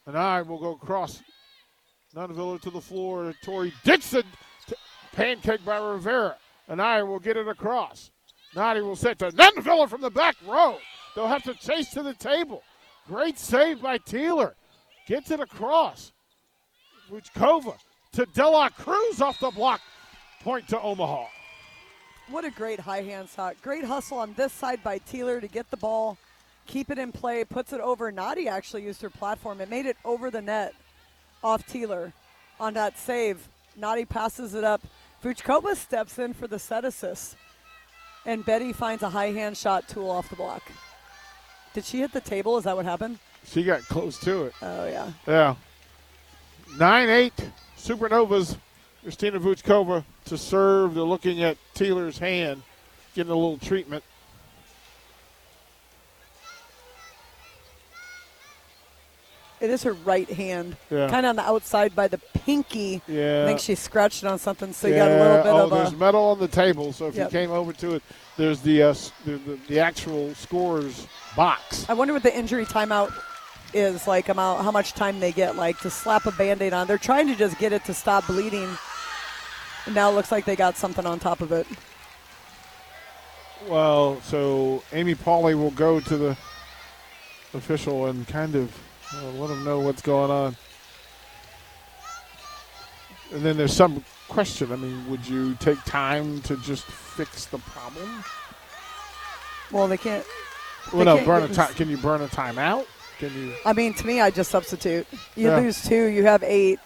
Anai 0.06 0.46
will 0.46 0.58
go 0.58 0.72
across 0.72 1.22
Nuneviller 2.14 2.60
to 2.62 2.70
the 2.70 2.80
floor. 2.80 3.34
Tori 3.42 3.72
Dixon, 3.84 4.22
t- 4.66 4.74
pancake 5.12 5.64
by 5.64 5.76
Rivera. 5.78 6.36
Anai 6.70 7.06
will 7.06 7.18
get 7.18 7.36
it 7.36 7.46
across. 7.46 8.10
Nadi 8.54 8.82
will 8.82 8.96
set 8.96 9.18
to 9.18 9.30
Nuneviller 9.30 9.88
from 9.88 10.00
the 10.00 10.10
back 10.10 10.36
row. 10.46 10.78
They'll 11.14 11.26
have 11.28 11.42
to 11.44 11.54
chase 11.54 11.90
to 11.90 12.02
the 12.02 12.14
table. 12.14 12.62
Great 13.06 13.38
save 13.38 13.82
by 13.82 13.98
Taylor. 13.98 14.54
Gets 15.06 15.30
it 15.30 15.40
across. 15.40 16.12
Vuchkova 17.10 17.76
to 18.12 18.26
Dela 18.26 18.70
Cruz 18.76 19.20
off 19.20 19.38
the 19.40 19.50
block. 19.50 19.80
Point 20.42 20.68
to 20.68 20.80
Omaha. 20.80 21.26
What 22.30 22.44
a 22.44 22.50
great 22.50 22.80
high 22.80 23.02
hand 23.02 23.28
shot. 23.34 23.56
Great 23.62 23.84
hustle 23.84 24.18
on 24.18 24.34
this 24.34 24.52
side 24.52 24.82
by 24.82 24.98
Taylor 24.98 25.40
to 25.40 25.48
get 25.48 25.70
the 25.70 25.76
ball, 25.76 26.18
keep 26.66 26.90
it 26.90 26.98
in 26.98 27.10
play, 27.10 27.44
puts 27.44 27.72
it 27.72 27.80
over. 27.80 28.12
Nadi 28.12 28.46
actually 28.46 28.84
used 28.84 29.00
her 29.02 29.10
platform. 29.10 29.60
It 29.60 29.70
made 29.70 29.86
it 29.86 29.96
over 30.04 30.30
the 30.30 30.42
net 30.42 30.74
off 31.42 31.66
Taylor 31.66 32.12
on 32.60 32.74
that 32.74 32.98
save. 32.98 33.48
Nadi 33.78 34.08
passes 34.08 34.54
it 34.54 34.64
up. 34.64 34.82
Vuchkova 35.24 35.74
steps 35.74 36.18
in 36.18 36.34
for 36.34 36.46
the 36.46 36.58
set 36.58 36.84
assist. 36.84 37.36
And 38.26 38.44
Betty 38.44 38.72
finds 38.72 39.02
a 39.02 39.08
high 39.08 39.30
hand 39.32 39.56
shot 39.56 39.88
tool 39.88 40.10
off 40.10 40.28
the 40.28 40.36
block. 40.36 40.62
Did 41.72 41.84
she 41.84 42.00
hit 42.00 42.12
the 42.12 42.20
table? 42.20 42.58
Is 42.58 42.64
that 42.64 42.76
what 42.76 42.84
happened? 42.84 43.18
She 43.46 43.64
got 43.64 43.82
close 43.82 44.18
to 44.20 44.44
it. 44.44 44.52
Oh, 44.60 44.86
yeah. 44.86 45.12
Yeah. 45.26 45.54
9 46.76 47.08
8 47.08 47.32
Supernovas. 47.76 48.56
Christina 49.02 49.38
Vuchkova 49.38 50.04
to 50.26 50.36
serve. 50.36 50.94
They're 50.94 51.04
looking 51.04 51.42
at 51.42 51.56
Taylor's 51.72 52.18
hand, 52.18 52.62
getting 53.14 53.32
a 53.32 53.34
little 53.36 53.56
treatment. 53.58 54.02
It 59.60 59.70
is 59.70 59.82
her 59.82 59.92
right 59.92 60.28
hand, 60.30 60.76
Yeah. 60.88 61.08
kind 61.08 61.26
of 61.26 61.30
on 61.30 61.36
the 61.36 61.42
outside 61.42 61.94
by 61.96 62.06
the 62.06 62.18
pinky. 62.18 63.02
Yeah. 63.08 63.42
I 63.42 63.46
think 63.46 63.58
she 63.58 63.74
scratched 63.74 64.22
it 64.22 64.26
on 64.28 64.38
something, 64.38 64.72
so 64.72 64.86
you 64.86 64.94
got 64.94 65.08
a 65.10 65.16
little 65.18 65.42
bit 65.42 65.46
oh, 65.52 65.64
of 65.64 65.70
there's 65.70 65.92
a. 65.92 65.96
metal 65.96 66.24
on 66.26 66.38
the 66.38 66.46
table, 66.46 66.92
so 66.92 67.06
if 67.08 67.16
Yep. 67.16 67.26
you 67.26 67.38
came 67.38 67.50
over 67.50 67.72
to 67.72 67.94
it, 67.96 68.02
there's 68.36 68.60
the, 68.60 68.82
uh, 68.84 68.94
the, 69.24 69.32
the 69.32 69.58
the 69.66 69.80
actual 69.80 70.32
scores 70.36 71.08
box. 71.34 71.84
I 71.88 71.94
wonder 71.94 72.14
what 72.14 72.22
the 72.22 72.36
injury 72.36 72.66
timeout 72.66 73.12
is 73.72 74.06
like. 74.06 74.28
About 74.28 74.62
how 74.62 74.70
much 74.70 74.92
time 74.92 75.20
they 75.20 75.32
get, 75.32 75.56
like 75.56 75.78
to 75.80 75.90
slap 75.90 76.26
a 76.26 76.32
band-aid 76.32 76.72
on. 76.72 76.86
They're 76.86 76.98
trying 76.98 77.26
to 77.28 77.34
just 77.34 77.58
get 77.58 77.72
it 77.72 77.84
to 77.86 77.94
stop 77.94 78.26
bleeding. 78.26 78.68
And 79.86 79.94
now 79.94 80.10
it 80.10 80.14
looks 80.14 80.30
like 80.30 80.44
they 80.44 80.54
got 80.54 80.76
something 80.76 81.06
on 81.06 81.18
top 81.18 81.40
of 81.40 81.50
it. 81.50 81.66
Well, 83.66 84.20
so 84.22 84.82
Amy 84.92 85.14
Pauly 85.14 85.54
will 85.54 85.70
go 85.70 85.98
to 85.98 86.16
the 86.16 86.36
official 87.54 88.06
and 88.06 88.28
kind 88.28 88.54
of 88.54 88.76
uh, 89.14 89.30
let 89.32 89.50
him 89.50 89.64
know 89.64 89.80
what's 89.80 90.02
going 90.02 90.30
on. 90.30 90.56
And 93.32 93.42
then 93.42 93.56
there's 93.56 93.74
some 93.74 94.04
question. 94.28 94.72
I 94.72 94.76
mean, 94.76 95.08
would 95.10 95.26
you 95.26 95.54
take 95.54 95.82
time 95.84 96.40
to 96.42 96.56
just 96.58 96.84
fix 96.84 97.46
the 97.46 97.58
problem? 97.58 98.24
Well, 99.70 99.88
they 99.88 99.96
can't. 99.96 100.24
Well, 100.92 101.04
no, 101.04 101.14
can't 101.16 101.26
burn 101.26 101.42
a 101.44 101.48
time. 101.48 101.74
Can 101.74 101.88
you 101.88 101.96
burn 101.96 102.20
a 102.20 102.28
timeout? 102.28 102.86
Can 103.18 103.32
you? 103.34 103.52
I 103.64 103.72
mean, 103.72 103.94
to 103.94 104.06
me, 104.06 104.20
I 104.20 104.30
just 104.30 104.50
substitute. 104.50 105.06
You 105.36 105.48
Yeah. 105.48 105.58
lose 105.58 105.82
two, 105.86 106.04
you 106.06 106.24
have 106.24 106.42
eight. 106.42 106.78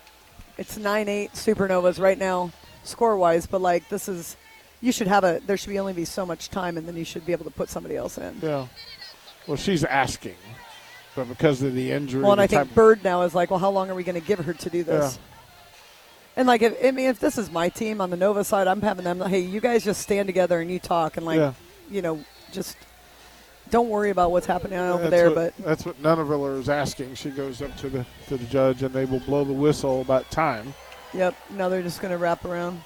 It's 0.58 0.76
nine-eight 0.76 1.32
supernovas 1.32 1.98
right 2.00 2.18
now, 2.18 2.50
score-wise. 2.84 3.46
But 3.46 3.60
like 3.60 3.88
this 3.88 4.08
is, 4.08 4.36
you 4.80 4.92
should 4.92 5.06
have 5.08 5.24
a. 5.24 5.40
There 5.46 5.56
should 5.56 5.70
be 5.70 5.78
only 5.78 5.92
be 5.92 6.04
so 6.04 6.24
much 6.26 6.50
time, 6.50 6.76
and 6.76 6.86
then 6.86 6.96
you 6.96 7.04
should 7.04 7.24
be 7.26 7.32
able 7.32 7.44
to 7.44 7.50
put 7.50 7.68
somebody 7.68 7.96
else 7.96 8.18
in. 8.18 8.36
Yeah. 8.42 8.66
Well, 9.46 9.56
she's 9.56 9.82
asking, 9.84 10.36
but 11.16 11.28
because 11.28 11.62
of 11.62 11.74
the 11.74 11.90
injury, 11.90 12.22
Well, 12.22 12.32
and 12.32 12.40
I 12.40 12.46
think 12.46 12.74
Bird 12.74 13.02
now 13.02 13.22
is 13.22 13.34
like, 13.34 13.50
well, 13.50 13.58
how 13.58 13.70
long 13.70 13.90
are 13.90 13.94
we 13.94 14.04
going 14.04 14.20
to 14.20 14.26
give 14.26 14.38
her 14.40 14.52
to 14.52 14.70
do 14.70 14.84
this? 14.84 15.16
Yeah. 15.16 15.22
And 16.36 16.46
like, 16.48 16.62
if, 16.62 16.76
I 16.84 16.92
mean, 16.92 17.08
if 17.08 17.18
this 17.18 17.36
is 17.38 17.50
my 17.50 17.68
team 17.68 18.00
on 18.00 18.10
the 18.10 18.16
Nova 18.16 18.44
side, 18.44 18.66
I'm 18.68 18.80
having 18.80 19.04
them. 19.04 19.20
Hey, 19.20 19.40
you 19.40 19.60
guys 19.60 19.84
just 19.84 20.00
stand 20.00 20.28
together 20.28 20.60
and 20.60 20.70
you 20.70 20.78
talk, 20.78 21.16
and 21.16 21.26
like, 21.26 21.38
Yeah. 21.38 21.52
you 21.90 22.02
know, 22.02 22.24
just 22.52 22.76
don't 23.72 23.88
worry 23.88 24.10
about 24.10 24.30
what's 24.30 24.46
happening 24.46 24.78
over 24.78 25.08
That's 25.08 25.10
there. 25.10 25.30
what- 25.30 25.54
but 25.56 25.64
that's 25.64 25.84
what 25.84 26.00
Nuneviller 26.00 26.60
is 26.60 26.68
asking. 26.68 27.14
She 27.16 27.30
goes 27.30 27.60
up 27.60 27.76
to 27.78 27.88
the 27.88 28.06
to 28.28 28.36
the 28.36 28.44
judge, 28.44 28.84
and 28.84 28.94
they 28.94 29.04
will 29.06 29.18
blow 29.20 29.42
the 29.42 29.52
whistle 29.52 30.00
about 30.02 30.30
time. 30.30 30.72
yep, 31.12 31.34
now 31.50 31.68
they're 31.68 31.82
just 31.82 32.00
going 32.00 32.12
to 32.12 32.18
wrap 32.18 32.44
around. 32.44 32.80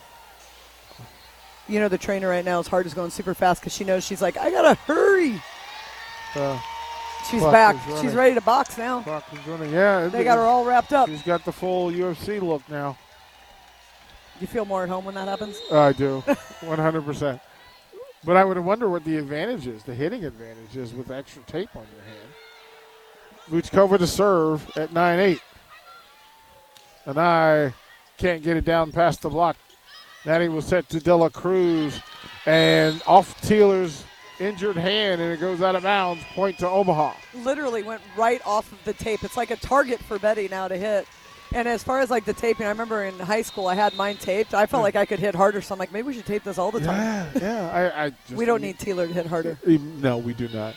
You 1.68 1.80
know, 1.80 1.88
the 1.88 1.98
trainer 1.98 2.28
right 2.28 2.44
now, 2.44 2.58
his 2.58 2.68
heart 2.68 2.86
is 2.86 2.94
going 2.94 3.10
super 3.10 3.34
fast 3.34 3.60
because 3.60 3.74
she 3.74 3.82
knows 3.84 4.04
she's 4.06 4.22
like, 4.22 4.36
I 4.36 4.50
gotta 4.50 4.74
hurry. 4.86 5.42
Uh, 6.34 6.58
She's 7.30 7.42
back. 7.42 7.74
She's 8.00 8.14
ready 8.14 8.34
to 8.34 8.40
box 8.40 8.78
now. 8.78 9.02
clock 9.02 9.24
is 9.32 9.44
running. 9.48 9.72
Yeah, 9.72 10.06
They 10.06 10.22
got 10.22 10.36
her 10.38 10.44
all 10.44 10.64
wrapped 10.64 10.92
up. 10.92 11.08
She's 11.08 11.22
got 11.22 11.44
the 11.44 11.50
full 11.50 11.90
UFC 11.90 12.40
look 12.40 12.62
now. 12.68 12.96
You 14.40 14.46
feel 14.46 14.64
more 14.64 14.84
at 14.84 14.88
home 14.88 15.04
when 15.06 15.16
that 15.16 15.26
happens? 15.26 15.58
I 15.72 15.92
do, 15.92 16.20
100. 16.60 17.40
But 18.26 18.36
I 18.36 18.44
would 18.44 18.58
wonder 18.58 18.88
what 18.88 19.04
the 19.04 19.16
advantage 19.18 19.68
is, 19.68 19.84
the 19.84 19.94
hitting 19.94 20.24
advantage 20.24 20.76
is 20.76 20.92
with 20.92 21.12
extra 21.12 21.42
tape 21.44 21.74
on 21.76 21.86
your 21.94 22.04
hand. 22.04 22.28
Vuchkova 23.48 23.98
to 23.98 24.06
serve 24.06 24.68
at 24.76 24.90
9-8. 24.90 25.40
Anai 27.06 27.72
can't 28.18 28.42
get 28.42 28.56
it 28.56 28.64
down 28.64 28.90
past 28.90 29.22
the 29.22 29.30
block. 29.30 29.56
Natty 30.24 30.48
was 30.48 30.64
set 30.64 30.88
to 30.88 30.98
Dela 30.98 31.30
Cruz 31.30 32.00
and 32.46 33.00
off 33.06 33.40
Taylor's 33.42 34.02
injured 34.40 34.76
hand 34.76 35.20
and 35.20 35.32
it 35.32 35.38
goes 35.38 35.62
out 35.62 35.76
of 35.76 35.84
bounds. 35.84 36.24
Point 36.34 36.58
to 36.58 36.68
Omaha. 36.68 37.12
literally 37.44 37.84
went 37.84 38.02
right 38.16 38.44
off 38.44 38.72
of 38.72 38.82
the 38.84 38.92
tape. 38.92 39.22
It's 39.22 39.36
like 39.36 39.52
a 39.52 39.56
target 39.56 40.00
for 40.00 40.18
Betty 40.18 40.48
now 40.48 40.66
to 40.66 40.76
hit. 40.76 41.06
And 41.56 41.66
as 41.66 41.82
far 41.82 42.00
as 42.00 42.10
like 42.10 42.26
the 42.26 42.34
taping, 42.34 42.66
I 42.66 42.68
remember 42.68 43.04
in 43.04 43.18
high 43.18 43.40
school 43.40 43.66
I 43.66 43.74
had 43.74 43.94
mine 43.96 44.18
taped. 44.18 44.52
I 44.52 44.66
felt 44.66 44.80
hmm. 44.80 44.84
like 44.84 44.94
I 44.94 45.06
could 45.06 45.18
hit 45.18 45.34
harder, 45.34 45.62
so 45.62 45.74
I'm 45.74 45.78
like, 45.78 45.90
maybe 45.90 46.08
we 46.08 46.12
should 46.12 46.26
tape 46.26 46.44
this 46.44 46.58
all 46.58 46.70
the 46.70 46.80
time. 46.80 46.98
Yeah, 46.98 47.30
yeah. 47.40 47.70
I, 47.70 48.04
I 48.04 48.10
just, 48.28 48.34
We 48.34 48.44
don't 48.44 48.60
need 48.60 48.78
Taylor 48.78 49.06
to 49.06 49.12
hit 49.12 49.24
harder. 49.24 49.58
No, 49.66 50.18
we 50.18 50.34
do 50.34 50.48
not. 50.48 50.74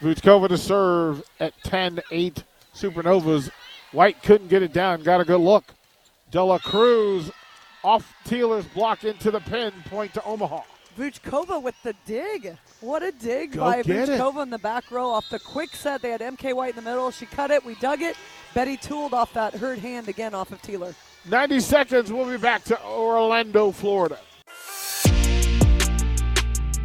Vuchkova 0.00 0.48
to 0.48 0.56
serve 0.56 1.24
at 1.40 1.60
10-8 1.64 2.44
Supernovas. 2.72 3.50
White 3.90 4.22
couldn't 4.22 4.46
get 4.46 4.62
it 4.62 4.72
down. 4.72 5.02
Got 5.02 5.20
a 5.20 5.24
good 5.24 5.40
look. 5.40 5.64
Dela 6.30 6.60
Cruz 6.60 7.28
off 7.82 8.14
Taylor's 8.24 8.66
block 8.66 9.02
into 9.02 9.32
the 9.32 9.40
pin. 9.40 9.72
Point 9.86 10.14
to 10.14 10.22
Omaha. 10.22 10.60
Vuchkova 10.96 11.60
with 11.60 11.74
the 11.82 11.96
dig. 12.06 12.56
What 12.82 13.04
a 13.04 13.12
dig 13.12 13.52
Go 13.52 13.60
by 13.60 13.82
get 13.82 14.08
in 14.08 14.50
the 14.50 14.58
back 14.58 14.90
row 14.90 15.08
off 15.08 15.30
the 15.30 15.38
quick 15.38 15.70
set. 15.76 16.02
They 16.02 16.10
had 16.10 16.20
MK 16.20 16.52
White 16.52 16.70
in 16.70 16.84
the 16.84 16.90
middle. 16.90 17.12
She 17.12 17.26
cut 17.26 17.52
it. 17.52 17.64
We 17.64 17.76
dug 17.76 18.02
it. 18.02 18.16
Betty 18.54 18.76
tooled 18.76 19.14
off 19.14 19.32
that 19.34 19.54
hurt 19.54 19.78
hand 19.78 20.08
again 20.08 20.34
off 20.34 20.50
of 20.50 20.60
Taylor. 20.62 20.92
90 21.30 21.60
seconds. 21.60 22.12
We'll 22.12 22.28
be 22.28 22.38
back 22.38 22.64
to 22.64 22.84
Orlando, 22.84 23.70
Florida. 23.70 24.18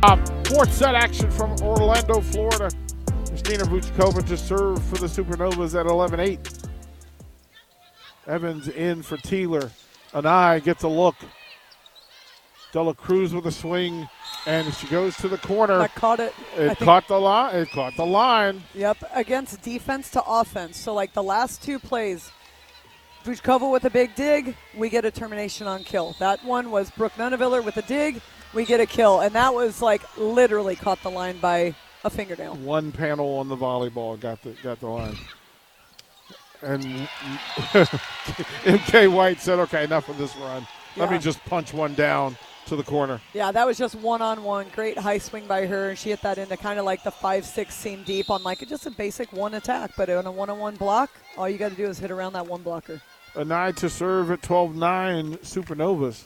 Uh, 0.03 0.43
fourth 0.45 0.71
set 0.71 0.93
action 0.93 1.31
from 1.31 1.53
Orlando, 1.63 2.21
Florida. 2.21 2.69
Christina 3.27 3.63
Vuchkova 3.63 4.23
to 4.27 4.37
serve 4.37 4.83
for 4.83 4.97
the 4.97 5.07
Supernovas 5.07 5.73
at 5.79 5.87
11-8. 5.87 6.69
Evans 8.27 8.67
in 8.67 9.01
for 9.01 9.17
Taylor. 9.17 9.71
Anai 10.13 10.63
gets 10.63 10.83
a 10.83 10.87
look. 10.87 11.15
Dela 12.71 12.93
Cruz 12.93 13.33
with 13.33 13.47
a 13.47 13.51
swing, 13.51 14.07
and 14.47 14.73
she 14.73 14.87
goes 14.87 15.15
to 15.17 15.27
the 15.27 15.37
corner. 15.37 15.77
That 15.77 15.93
caught 15.93 16.21
it. 16.21 16.33
I 16.57 16.71
It 16.71 16.77
caught 16.79 17.07
the 17.09 17.19
line. 17.19 17.55
It 17.55 17.69
caught 17.69 17.97
the 17.97 18.05
line. 18.05 18.63
Yep, 18.73 19.03
against 19.13 19.61
defense 19.61 20.09
to 20.11 20.23
offense. 20.23 20.77
So, 20.77 20.93
like 20.93 21.13
the 21.13 21.21
last 21.21 21.61
two 21.61 21.77
plays, 21.77 22.31
Vuchkova 23.25 23.69
with 23.69 23.83
a 23.83 23.89
big 23.89 24.15
dig, 24.15 24.55
we 24.75 24.89
get 24.89 25.03
a 25.03 25.11
termination 25.11 25.67
on 25.67 25.83
kill. 25.83 26.15
That 26.19 26.43
one 26.45 26.71
was 26.71 26.89
Brooke 26.91 27.13
Nuneviller 27.15 27.63
with 27.63 27.75
a 27.75 27.81
dig, 27.81 28.21
we 28.53 28.63
get 28.63 28.79
a 28.79 28.85
kill. 28.85 29.19
And 29.19 29.35
that 29.35 29.53
was 29.53 29.81
like 29.81 30.01
literally 30.17 30.77
caught 30.77 31.03
the 31.03 31.11
line 31.11 31.37
by 31.39 31.75
a 32.05 32.09
fingernail. 32.09 32.55
One 32.55 32.93
panel 32.93 33.37
on 33.39 33.49
the 33.49 33.57
volleyball 33.57 34.17
got 34.17 34.41
the 34.43 34.51
got 34.63 34.79
the 34.79 34.87
line. 34.87 35.17
And 36.61 36.83
MK 38.63 39.13
White 39.13 39.41
said, 39.41 39.59
"Okay, 39.59 39.83
enough 39.83 40.07
of 40.07 40.17
this 40.17 40.35
run. 40.37 40.65
Let 40.95 41.11
me 41.11 41.19
just 41.19 41.43
punch 41.45 41.73
one 41.73 41.93
down 41.93 42.35
to 42.67 42.75
the 42.75 42.83
corner." 42.83 43.19
Yeah, 43.33 43.51
that 43.51 43.65
was 43.65 43.77
just 43.77 43.95
one 43.95 44.21
on 44.21 44.43
one. 44.43 44.67
Great 44.73 44.97
high 44.97 45.17
swing 45.17 45.47
by 45.47 45.65
her. 45.65 45.89
And 45.89 45.97
she 45.97 46.09
hit 46.09 46.21
that 46.21 46.37
into 46.37 46.55
kind 46.57 46.79
of 46.79 46.85
like 46.85 47.03
the 47.03 47.11
5 47.11 47.45
6 47.45 47.75
seam 47.75 48.03
deep 48.03 48.29
on 48.29 48.43
like 48.43 48.59
just 48.67 48.85
a 48.85 48.91
basic 48.91 49.31
one 49.33 49.55
attack. 49.55 49.91
But 49.97 50.09
on 50.09 50.25
a 50.25 50.31
one 50.31 50.49
on 50.49 50.59
one 50.59 50.75
block, 50.75 51.09
all 51.37 51.49
you 51.49 51.57
got 51.57 51.69
to 51.69 51.75
do 51.75 51.85
is 51.85 51.99
hit 51.99 52.11
around 52.11 52.33
that 52.33 52.47
one 52.47 52.61
blocker. 52.61 53.01
Anai 53.35 53.75
to 53.75 53.89
serve 53.89 54.31
at 54.31 54.41
12-9 54.41 55.37
Supernovas 55.39 56.23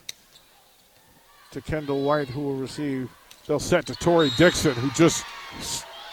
to 1.51 1.61
Kendall 1.61 2.03
White, 2.03 2.29
who 2.29 2.41
will 2.41 2.55
receive. 2.55 3.09
They'll 3.47 3.59
set 3.59 3.85
to 3.87 3.95
Tori 3.95 4.31
Dixon, 4.37 4.73
who 4.75 4.89
just 4.91 5.25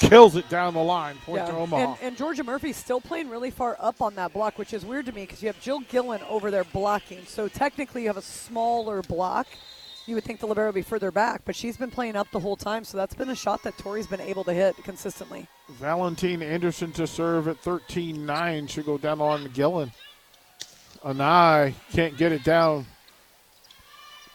kills 0.01 0.35
it 0.35 0.49
down 0.49 0.75
the 0.75 0.83
line. 0.83 1.17
Point 1.25 1.47
to 1.47 1.53
Omaha. 1.53 1.93
And, 1.93 1.97
and 2.03 2.17
Georgia 2.17 2.43
Murphy's 2.43 2.77
still 2.77 3.01
playing 3.01 3.29
really 3.29 3.51
far 3.51 3.77
up 3.79 4.01
on 4.01 4.15
that 4.17 4.33
block, 4.33 4.59
which 4.59 4.73
is 4.73 4.85
weird 4.85 5.07
to 5.07 5.13
me 5.13 5.23
because 5.23 5.43
you 5.43 5.49
have 5.49 5.61
Jill 5.61 5.81
Gillen 5.81 6.21
over 6.29 6.51
there 6.51 6.65
blocking. 6.65 7.25
So 7.27 7.49
technically, 7.49 8.03
you 8.03 8.09
have 8.09 8.17
a 8.17 8.23
smaller 8.23 9.03
block. 9.03 9.47
You 10.09 10.15
would 10.15 10.25
think 10.25 10.41
the 10.41 10.47
libero 10.47 10.69
would 10.69 10.75
be 10.75 10.81
further 10.81 11.11
back, 11.11 11.43
but 11.45 11.55
she's 11.55 11.77
been 11.77 11.91
playing 11.91 12.17
up 12.17 12.31
the 12.31 12.41
whole 12.41 12.57
time. 12.57 12.83
So 12.83 12.97
that's 12.97 13.15
been 13.15 13.29
a 13.29 13.35
shot 13.35 13.63
that 13.65 13.77
Tori's 13.77 14.07
been 14.07 14.23
able 14.23 14.43
to 14.45 14.55
hit 14.55 14.75
consistently. 14.83 15.47
Valentine 15.69 16.43
Anderson 16.43 16.93
to 16.93 17.07
serve 17.07 17.47
at 17.47 17.63
13-9. 17.63 18.71
Should 18.71 18.87
go 18.87 18.97
down 18.97 19.21
on 19.21 19.51
Gillen. 19.53 19.93
Anai 21.05 21.75
can't 21.93 22.17
get 22.17 22.33
it 22.33 22.43
down. 22.43 22.87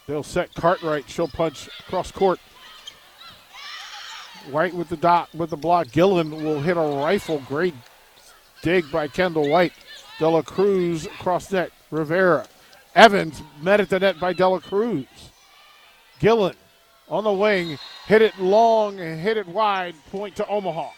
They'll 0.06 0.22
set 0.22 0.54
Cartwright. 0.54 1.10
She'll 1.10 1.26
punch 1.26 1.68
cross 1.88 2.12
court. 2.12 2.38
White 4.52 4.74
with 4.74 4.88
the 4.88 4.96
dot 4.96 5.34
with 5.34 5.50
the 5.50 5.56
block. 5.56 5.90
Gillen 5.90 6.30
will 6.44 6.60
hit 6.60 6.76
a 6.76 6.80
rifle. 6.80 7.42
Great 7.48 7.74
dig 8.62 8.88
by 8.92 9.08
Kendall 9.08 9.48
White. 9.48 9.72
Dela 10.20 10.44
Cruz 10.44 11.06
across 11.06 11.50
net. 11.50 11.72
Rivera. 11.90 12.46
Evans 12.94 13.42
met 13.60 13.80
at 13.80 13.88
the 13.88 13.98
net 13.98 14.20
by 14.20 14.32
Dela 14.32 14.60
Cruz. 14.60 15.06
Gillen 16.18 16.54
on 17.08 17.24
the 17.24 17.32
wing. 17.32 17.78
Hit 18.06 18.22
it 18.22 18.38
long 18.38 19.00
and 19.00 19.20
hit 19.20 19.36
it 19.36 19.46
wide. 19.48 19.94
Point 20.10 20.36
to 20.36 20.46
Omaha. 20.46 20.90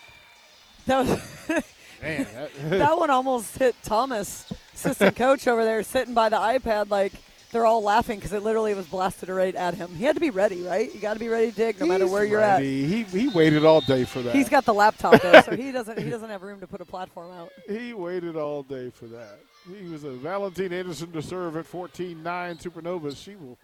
That 0.87 1.07
was 1.07 1.63
Man, 2.03 2.27
that, 2.35 2.51
that 2.71 2.99
one 2.99 3.11
almost 3.11 3.57
hit 3.59 3.75
Thomas, 3.83 4.53
assistant 4.75 5.17
coach 5.17 5.47
over 5.49 5.65
there, 5.65 5.83
sitting 5.83 6.15
by 6.15 6.29
the 6.29 6.37
iPad 6.37 6.91
like 6.91 7.13
they're 7.53 7.65
all 7.65 7.83
laughing 7.83 8.19
because 8.19 8.33
it 8.33 8.43
literally 8.43 8.75
was 8.75 8.87
blasted 8.87 9.29
right 9.29 9.55
at 9.55 9.75
him. 9.75 9.95
He 9.95 10.05
had 10.05 10.15
to 10.17 10.21
be 10.21 10.31
ready, 10.31 10.63
right? 10.63 10.93
You 10.93 11.01
got 11.01 11.15
to 11.15 11.21
be 11.21 11.29
ready 11.29 11.51
to 11.51 11.57
dig 11.57 11.81
no 11.81 11.87
matter 11.87 12.07
where 12.07 12.25
you're 12.25 12.41
ready. 12.41 12.87
He 12.87 13.03
he 13.05 13.29
waited 13.29 13.65
all 13.65 13.81
day 13.81 14.05
for 14.05 14.21
that. 14.23 14.35
He's 14.35 14.49
got 14.49 14.65
the 14.65 14.75
laptop 14.75 15.21
though, 15.23 15.41
so 15.41 15.57
he 15.57 15.73
doesn't 15.73 15.99
he 15.99 16.11
doesn't 16.11 16.29
have 16.29 16.43
room 16.43 16.61
to 16.61 16.67
put 16.67 16.81
a 16.81 16.85
platform 16.85 17.31
out. 17.33 17.51
He 17.69 17.95
waited 17.95 18.37
all 18.37 18.63
day 18.63 18.91
for 18.91 19.07
that. 19.07 19.39
He 19.81 19.89
was 19.89 20.05
a 20.05 20.13
Valentine 20.13 20.73
Anderson 20.73 21.11
to 21.11 21.21
serve 21.21 21.57
at 21.57 21.65
14-9 21.65 22.23
Supernovas. 22.23 23.17
She 23.17 23.35
will 23.35 23.59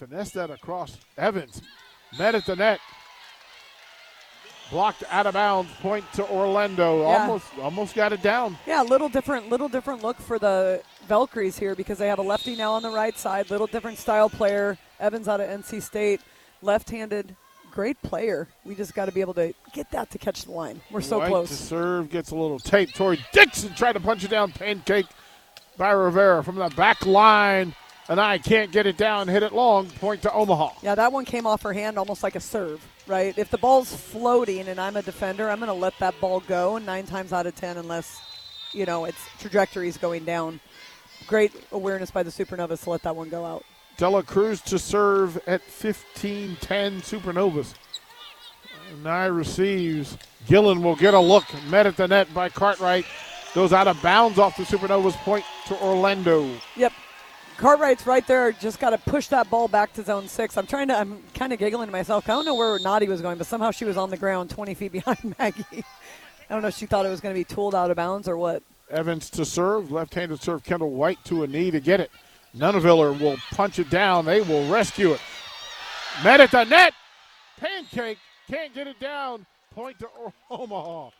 finesse 0.00 0.30
that 0.30 0.50
across. 0.50 0.96
Evans 1.18 1.60
met 2.18 2.34
at 2.34 2.46
the 2.46 2.56
net. 2.56 2.80
Blocked 4.70 5.04
out 5.10 5.26
of 5.26 5.34
bounds. 5.34 5.70
Point 5.80 6.04
to 6.14 6.28
Orlando. 6.30 7.02
Yeah. 7.02 7.18
Almost 7.18 7.46
almost 7.60 7.94
got 7.94 8.12
it 8.12 8.22
down. 8.22 8.56
Yeah, 8.66 8.82
little 8.82 9.08
different, 9.08 9.50
little 9.50 9.68
different 9.68 10.02
look 10.02 10.16
for 10.16 10.38
the 10.38 10.82
Valkyries 11.06 11.58
here 11.58 11.74
because 11.74 11.98
they 11.98 12.06
have 12.06 12.20
a 12.20 12.22
lefty 12.22 12.56
now 12.56 12.72
on 12.72 12.82
the 12.82 12.90
right 12.90 13.18
side. 13.18 13.50
Little 13.50 13.66
different 13.66 13.98
style 13.98 14.30
player. 14.30 14.78
Evans 15.00 15.28
out 15.28 15.40
of 15.40 15.48
NC 15.48 15.82
State, 15.82 16.20
left-handed, 16.62 17.34
great 17.72 18.00
player. 18.02 18.46
We 18.64 18.74
just 18.74 18.94
got 18.94 19.06
to 19.06 19.12
be 19.12 19.20
able 19.20 19.34
to 19.34 19.52
get 19.72 19.90
that 19.90 20.10
to 20.10 20.18
catch 20.18 20.44
the 20.44 20.52
line. 20.52 20.80
We're 20.90 21.00
so 21.00 21.20
to 21.20 21.26
close. 21.26 21.50
serve 21.50 22.10
gets 22.10 22.30
a 22.30 22.36
little 22.36 22.58
tape. 22.58 22.92
Tori 22.92 23.18
Dixon 23.32 23.74
tried 23.74 23.94
to 23.94 24.00
punch 24.00 24.24
it 24.24 24.30
down. 24.30 24.52
Pancake 24.52 25.06
by 25.76 25.90
Rivera 25.90 26.44
from 26.44 26.56
the 26.56 26.68
back 26.70 27.04
line. 27.06 27.74
Anai 28.10 28.42
can't 28.42 28.72
get 28.72 28.86
it 28.86 28.96
down. 28.96 29.28
Hit 29.28 29.44
it 29.44 29.52
long. 29.52 29.86
Point 29.86 30.22
to 30.22 30.32
Omaha. 30.32 30.70
Yeah, 30.82 30.96
that 30.96 31.12
one 31.12 31.24
came 31.24 31.46
off 31.46 31.62
her 31.62 31.72
hand 31.72 31.96
almost 31.96 32.24
like 32.24 32.34
a 32.34 32.40
serve, 32.40 32.84
right? 33.06 33.32
If 33.38 33.50
the 33.50 33.58
ball's 33.58 33.94
floating 33.94 34.66
and 34.66 34.80
I'm 34.80 34.96
a 34.96 35.02
defender, 35.02 35.48
I'm 35.48 35.60
going 35.60 35.68
to 35.68 35.72
let 35.72 35.96
that 36.00 36.20
ball 36.20 36.40
go 36.40 36.76
nine 36.78 37.06
times 37.06 37.32
out 37.32 37.46
of 37.46 37.54
ten, 37.54 37.76
unless 37.76 38.20
you 38.72 38.84
know 38.84 39.04
its 39.04 39.18
trajectory 39.38 39.86
is 39.86 39.96
going 39.96 40.24
down. 40.24 40.58
Great 41.28 41.52
awareness 41.70 42.10
by 42.10 42.24
the 42.24 42.30
Supernovas 42.30 42.82
to 42.82 42.90
let 42.90 43.02
that 43.04 43.14
one 43.14 43.28
go 43.28 43.44
out. 43.44 43.64
Dela 43.96 44.24
Cruz 44.24 44.60
to 44.62 44.78
serve 44.78 45.40
at 45.46 45.62
15 45.62 46.56
10 46.60 47.00
Supernovas. 47.02 47.74
Nye 49.04 49.26
receives. 49.26 50.18
Gillen 50.48 50.82
will 50.82 50.96
get 50.96 51.14
a 51.14 51.20
look. 51.20 51.44
Met 51.68 51.86
at 51.86 51.96
the 51.96 52.08
net 52.08 52.32
by 52.34 52.48
Cartwright. 52.48 53.04
Goes 53.54 53.72
out 53.72 53.86
of 53.86 54.02
bounds 54.02 54.38
off 54.38 54.56
the 54.56 54.64
Supernovas. 54.64 55.14
Point 55.18 55.44
to 55.68 55.80
Orlando. 55.80 56.50
Yep. 56.76 56.92
Cartwright's 57.60 58.06
right 58.06 58.26
there. 58.26 58.52
Just 58.52 58.80
got 58.80 58.90
to 58.90 58.98
push 58.98 59.26
that 59.26 59.50
ball 59.50 59.68
back 59.68 59.92
to 59.92 60.02
zone 60.02 60.26
six. 60.28 60.56
I'm 60.56 60.66
trying 60.66 60.88
to. 60.88 60.96
I'm 60.96 61.22
kind 61.34 61.52
of 61.52 61.58
giggling 61.58 61.88
to 61.88 61.92
myself. 61.92 62.26
I 62.26 62.32
don't 62.32 62.46
know 62.46 62.54
where 62.54 62.78
Naughty 62.78 63.06
was 63.06 63.20
going, 63.20 63.36
but 63.36 63.46
somehow 63.46 63.70
she 63.70 63.84
was 63.84 63.98
on 63.98 64.08
the 64.08 64.16
ground, 64.16 64.48
20 64.48 64.72
feet 64.72 64.92
behind 64.92 65.34
Maggie. 65.38 65.64
I 65.74 66.54
don't 66.54 66.62
know 66.62 66.68
if 66.68 66.74
she 66.76 66.86
thought 66.86 67.04
it 67.04 67.10
was 67.10 67.20
going 67.20 67.34
to 67.34 67.38
be 67.38 67.44
tooled 67.44 67.74
out 67.74 67.90
of 67.90 67.98
bounds 67.98 68.28
or 68.28 68.38
what. 68.38 68.62
Evans 68.88 69.28
to 69.30 69.44
serve. 69.44 69.92
Left 69.92 70.14
handed 70.14 70.40
serve. 70.40 70.64
Kendall 70.64 70.90
White 70.90 71.22
to 71.26 71.42
a 71.42 71.46
knee 71.46 71.70
to 71.70 71.80
get 71.80 72.00
it. 72.00 72.10
Nuneviller 72.56 73.20
will 73.20 73.36
punch 73.52 73.78
it 73.78 73.90
down. 73.90 74.24
They 74.24 74.40
will 74.40 74.66
rescue 74.70 75.12
it. 75.12 75.20
Met 76.24 76.40
at 76.40 76.50
the 76.50 76.64
net. 76.64 76.94
Pancake 77.58 78.18
can't 78.50 78.72
get 78.74 78.86
it 78.86 78.98
down. 79.00 79.44
Point 79.74 79.98
to 79.98 80.08
Omaha. 80.50 81.10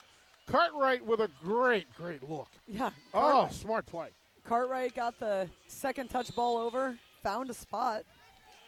Cartwright 0.46 1.04
with 1.04 1.20
a 1.20 1.28
great, 1.44 1.86
great 1.94 2.28
look. 2.28 2.48
Yeah. 2.66 2.90
Oh, 3.12 3.46
smart 3.52 3.84
play. 3.84 4.08
Cartwright 4.44 4.94
got 4.94 5.18
the 5.18 5.48
second 5.68 6.10
touch 6.10 6.34
ball 6.34 6.56
over, 6.56 6.96
found 7.22 7.50
a 7.50 7.54
spot, 7.54 8.02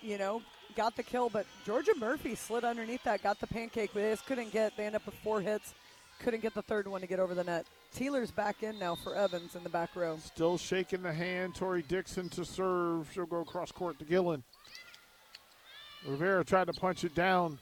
you 0.00 0.18
know, 0.18 0.42
got 0.76 0.96
the 0.96 1.02
kill, 1.02 1.28
but 1.28 1.46
Georgia 1.64 1.94
Murphy 1.98 2.35
slid 2.35 2.64
underneath 2.64 3.02
that, 3.04 3.22
got 3.22 3.40
the 3.40 3.46
pancake, 3.46 3.90
but 3.92 4.00
they 4.00 4.11
just 4.11 4.26
couldn't 4.26 4.52
get, 4.52 4.76
they 4.76 4.87
end 4.87 4.96
up 4.96 5.04
with 5.06 5.14
four 5.16 5.40
hits, 5.40 5.74
couldn't 6.20 6.40
get 6.40 6.54
the 6.54 6.62
third 6.62 6.87
one 6.87 7.00
to 7.00 7.06
get 7.06 7.18
over 7.18 7.35
the 7.35 7.44
net. 7.44 7.66
Tealer's 7.94 8.30
back 8.30 8.62
in 8.62 8.78
now 8.78 8.94
for 8.94 9.14
Evans 9.14 9.54
in 9.54 9.62
the 9.62 9.68
back 9.68 9.94
row. 9.94 10.16
Still 10.18 10.56
shaking 10.56 11.02
the 11.02 11.12
hand. 11.12 11.54
Tori 11.54 11.82
Dixon 11.82 12.28
to 12.30 12.44
serve. 12.44 13.11
She'll 13.12 13.26
go 13.26 13.40
across 13.40 13.70
court 13.70 13.98
to 13.98 14.04
Gillen. 14.04 14.42
Rivera 16.06 16.44
tried 16.44 16.68
to 16.68 16.72
punch 16.72 17.04
it 17.04 17.14
down. 17.14 17.58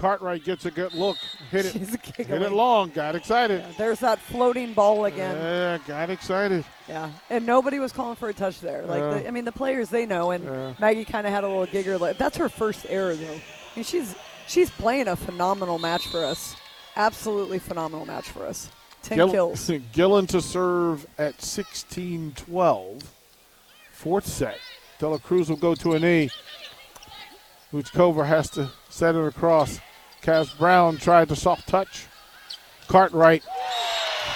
Cartwright 0.00 0.42
gets 0.44 0.64
a 0.64 0.70
good 0.70 0.94
look. 0.94 1.18
Hit 1.50 1.66
it. 1.66 1.72
Hit 2.16 2.30
it 2.42 2.52
long. 2.52 2.88
Got 2.90 3.14
excited. 3.14 3.62
There's 3.76 4.00
that 4.00 4.18
floating 4.18 4.72
ball 4.72 5.04
again. 5.04 5.36
Yeah, 5.36 5.78
got 5.86 6.08
excited. 6.08 6.64
Yeah, 6.88 7.10
and 7.28 7.44
nobody 7.44 7.78
was 7.78 7.92
calling 7.92 8.16
for 8.16 8.30
a 8.30 8.32
touch 8.32 8.60
there. 8.60 8.82
Like, 8.86 9.00
Yeah. 9.00 9.10
the, 9.18 9.28
I 9.28 9.30
mean, 9.30 9.44
the 9.44 9.52
players 9.52 9.90
they 9.90 10.06
know, 10.06 10.30
and 10.30 10.42
Yeah. 10.44 10.72
Maggie 10.80 11.04
kind 11.04 11.26
of 11.26 11.32
had 11.34 11.44
a 11.44 11.48
little 11.48 11.66
gigger. 11.66 12.00
Like, 12.00 12.16
that's 12.16 12.38
her 12.38 12.48
first 12.48 12.86
error, 12.88 13.14
though. 13.14 13.26
I 13.34 13.76
mean, 13.76 13.84
she's 13.84 14.14
she's 14.48 14.70
playing 14.70 15.06
a 15.08 15.16
phenomenal 15.16 15.78
match 15.78 16.06
for 16.08 16.24
us. 16.24 16.56
Absolutely 16.96 17.58
phenomenal 17.58 18.06
match 18.06 18.28
for 18.30 18.46
us. 18.46 18.70
Ten 19.02 19.18
Gill- 19.18 19.30
kills. 19.30 19.70
Gillen 19.92 20.26
to 20.28 20.40
serve 20.40 21.06
at 21.18 21.42
16 21.42 22.32
12. 22.36 23.02
Fourth 23.92 24.26
set. 24.26 24.58
Dela 24.98 25.18
Cruz 25.18 25.50
will 25.50 25.56
go 25.56 25.74
to 25.74 25.92
an 25.92 26.04
a 26.04 26.06
knee. 26.24 26.30
Luchkova 27.72 28.26
has 28.26 28.50
to 28.50 28.70
set 28.88 29.14
it 29.14 29.24
across. 29.26 29.78
Kaz 30.22 30.56
Brown 30.58 30.98
tried 30.98 31.28
the 31.28 31.36
soft 31.36 31.68
touch. 31.68 32.06
Cartwright 32.88 33.42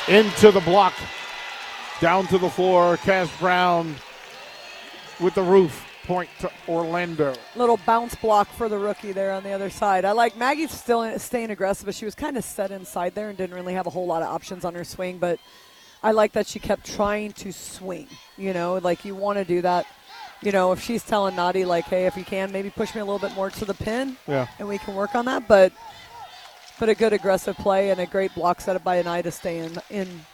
into 0.08 0.50
the 0.50 0.60
block. 0.60 0.94
Down 2.00 2.26
to 2.28 2.38
the 2.38 2.48
floor. 2.48 2.96
Kaz 2.98 3.38
Brown 3.38 3.94
with 5.20 5.34
the 5.34 5.42
roof. 5.42 5.86
Point 6.04 6.28
to 6.40 6.50
Orlando. 6.68 7.34
Little 7.56 7.78
bounce 7.86 8.14
block 8.14 8.46
for 8.48 8.68
the 8.68 8.76
rookie 8.76 9.12
there 9.12 9.32
on 9.32 9.42
the 9.42 9.52
other 9.52 9.70
side. 9.70 10.04
I 10.04 10.12
like 10.12 10.36
Maggie's 10.36 10.70
still 10.70 11.02
in, 11.02 11.18
staying 11.18 11.50
aggressive, 11.50 11.86
but 11.86 11.94
she 11.94 12.04
was 12.04 12.14
kind 12.14 12.36
of 12.36 12.44
set 12.44 12.70
inside 12.70 13.14
there 13.14 13.30
and 13.30 13.38
didn't 13.38 13.54
really 13.54 13.72
have 13.72 13.86
a 13.86 13.90
whole 13.90 14.06
lot 14.06 14.20
of 14.20 14.28
options 14.28 14.66
on 14.66 14.74
her 14.74 14.84
swing. 14.84 15.16
But 15.16 15.40
I 16.02 16.10
like 16.10 16.32
that 16.32 16.46
she 16.46 16.58
kept 16.58 16.84
trying 16.84 17.32
to 17.32 17.52
swing. 17.52 18.08
You 18.36 18.52
know, 18.52 18.76
like 18.76 19.06
you 19.06 19.14
want 19.14 19.38
to 19.38 19.46
do 19.46 19.62
that. 19.62 19.86
You 20.44 20.52
know, 20.52 20.72
if 20.72 20.82
she's 20.82 21.02
telling 21.02 21.34
Naughty 21.36 21.64
like, 21.64 21.86
"Hey, 21.86 22.04
if 22.06 22.16
you 22.18 22.24
can, 22.24 22.52
maybe 22.52 22.68
push 22.68 22.94
me 22.94 23.00
a 23.00 23.04
little 23.04 23.18
bit 23.18 23.34
more 23.34 23.48
to 23.50 23.64
the 23.64 23.72
pin," 23.72 24.18
Yeah. 24.28 24.46
and 24.58 24.68
we 24.68 24.76
can 24.76 24.94
work 24.94 25.14
on 25.14 25.24
that. 25.24 25.48
But 25.48 25.72
but 26.78 26.88
a 26.90 26.94
good 26.94 27.12
aggressive 27.14 27.56
play 27.56 27.88
and 27.90 27.98
a 28.00 28.04
great 28.06 28.34
block 28.34 28.60
set 28.60 28.76
up 28.76 28.84
by 28.84 29.02
Anai 29.02 29.22
to 29.22 29.30
stay 29.30 29.58
in 29.58 29.80
in 29.88 30.26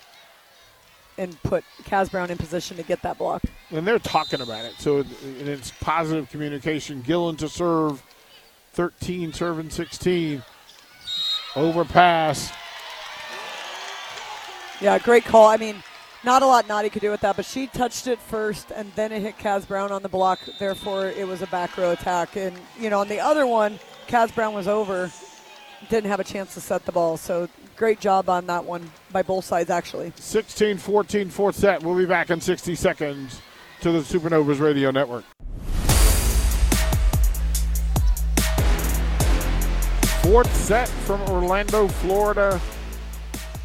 and 1.17 1.41
put 1.45 1.63
Kaz 1.85 2.11
Brown 2.11 2.31
in 2.31 2.39
position 2.39 2.77
to 2.79 2.83
get 2.83 3.03
that 3.03 3.19
block. 3.19 3.43
and 3.71 3.87
they're 3.87 3.99
talking 4.01 4.41
about 4.41 4.65
it. 4.65 4.75
So 4.81 4.99
it- 4.99 5.07
it's 5.23 5.71
positive 5.81 6.29
communication. 6.29 7.03
Gillen 7.03 7.37
to 7.37 7.49
serve, 7.49 8.03
13 8.73 9.33
serving 9.33 9.71
16. 9.71 10.43
Overpass. 11.55 12.51
Yeah, 14.81 14.99
great 14.99 15.25
call. 15.25 15.47
I 15.47 15.57
mean, 15.57 15.83
not 16.23 16.43
a 16.43 16.47
lot 16.47 16.69
Naughty 16.69 16.91
could 16.91 17.03
do 17.03 17.11
with 17.11 17.21
that, 17.23 17.37
but 17.37 17.45
she 17.45 17.67
touched 17.67 18.07
it 18.07 18.19
first, 18.19 18.71
and 18.71 18.93
then 18.95 19.11
it 19.13 19.23
hit 19.23 19.39
Kaz 19.39 19.67
Brown 19.67 19.91
on 19.91 20.03
the 20.03 20.09
block. 20.09 20.39
Therefore, 20.59 21.07
it 21.07 21.27
was 21.27 21.41
a 21.41 21.47
back 21.47 21.77
row 21.77 21.93
attack. 21.93 22.37
And 22.37 22.57
you 22.79 22.91
know, 22.91 23.01
on 23.01 23.09
the 23.09 23.21
other 23.21 23.47
one, 23.47 23.79
Kaz 24.07 24.35
Brown 24.35 24.55
was 24.55 24.69
over, 24.69 25.11
didn't 25.89 26.11
have 26.11 26.21
a 26.21 26.25
chance 26.25 26.55
to 26.55 26.61
set 26.61 26.85
the 26.85 26.93
ball. 26.93 27.17
So 27.17 27.49
great 27.77 28.01
job 28.01 28.29
on 28.29 28.47
that 28.47 28.65
one 28.65 28.91
by 29.11 29.23
both 29.23 29.45
sides, 29.45 29.71
actually. 29.71 30.13
16 30.17 30.77
14, 30.77 31.31
fourth 31.31 31.57
set. 31.57 31.83
We'll 31.83 31.97
be 31.97 32.07
back 32.07 32.31
in 32.31 32.41
60 32.41 32.75
seconds 32.75 33.41
to 33.81 33.91
the 33.91 34.01
Supernovas 34.01 34.61
Radio 34.61 34.91
Network. 34.91 35.25
Fourth 40.23 40.55
set 40.55 40.89
from 40.89 41.23
Orlando, 41.23 41.89
Florida. 41.89 42.61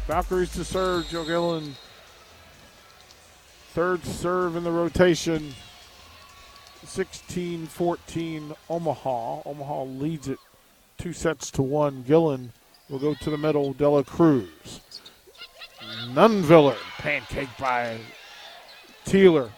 Valkyries 0.06 0.52
to 0.54 0.64
serve. 0.64 1.06
Joe 1.08 1.24
Gillen. 1.24 1.76
Third 3.76 4.02
serve 4.06 4.56
in 4.56 4.64
the 4.64 4.70
rotation. 4.70 5.52
16 6.82 7.66
14 7.66 8.54
Omaha. 8.70 9.42
Omaha 9.44 9.82
leads 9.82 10.28
it 10.28 10.38
two 10.96 11.12
sets 11.12 11.50
to 11.50 11.62
one. 11.62 12.02
Gillen 12.02 12.54
will 12.88 12.98
go 12.98 13.12
to 13.12 13.28
the 13.28 13.36
middle. 13.36 13.74
Dela 13.74 14.02
Cruz. 14.02 14.80
Nuneviller. 16.06 16.78
Pancake 16.96 17.50
by 17.58 17.98
Tealer. 19.04 19.50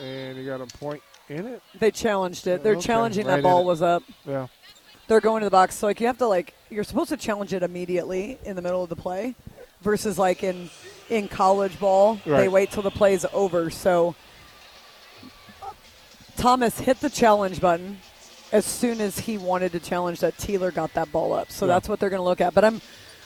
And 0.00 0.38
he 0.38 0.44
got 0.44 0.60
a 0.60 0.66
point 0.78 1.02
in 1.28 1.44
it. 1.44 1.62
They 1.76 1.90
challenged 1.90 2.46
it. 2.46 2.62
They're 2.62 2.74
Okay, 2.74 2.82
challenging 2.86 3.26
right 3.26 3.34
that 3.34 3.42
ball 3.42 3.64
was 3.64 3.82
up. 3.82 4.04
Yeah. 4.24 4.46
They're 5.08 5.20
going 5.20 5.40
to 5.40 5.46
the 5.46 5.50
box. 5.50 5.74
So 5.74 5.88
like 5.88 6.00
you 6.00 6.06
have 6.06 6.18
to 6.18 6.28
like 6.28 6.54
you're 6.70 6.84
supposed 6.84 7.08
to 7.08 7.16
challenge 7.16 7.52
it 7.52 7.64
immediately 7.64 8.38
in 8.44 8.54
the 8.54 8.62
middle 8.62 8.84
of 8.84 8.90
the 8.90 8.94
play, 8.94 9.34
versus 9.82 10.18
like 10.18 10.42
in 10.42 10.70
in 11.08 11.26
college 11.28 11.78
ball 11.80 12.20
they 12.38 12.48
wait 12.48 12.70
till 12.70 12.82
the 12.82 12.90
play's 12.90 13.24
over. 13.32 13.70
So 13.70 14.14
Thomas 16.36 16.78
hit 16.78 17.00
the 17.00 17.10
challenge 17.10 17.60
button 17.60 17.98
as 18.52 18.64
soon 18.64 19.00
as 19.00 19.18
he 19.18 19.36
wanted 19.38 19.72
to 19.72 19.80
challenge 19.80 20.20
that 20.20 20.36
Tealer 20.38 20.72
got 20.72 20.94
that 20.94 21.10
ball 21.12 21.32
up. 21.32 21.50
So 21.50 21.66
Yeah. 21.66 21.74
that's 21.74 21.88
what 21.88 21.98
they're 22.00 22.10
going 22.10 22.20
to 22.20 22.24
look 22.24 22.40
at. 22.40 22.54
But 22.54 22.64
I'm 22.64 22.80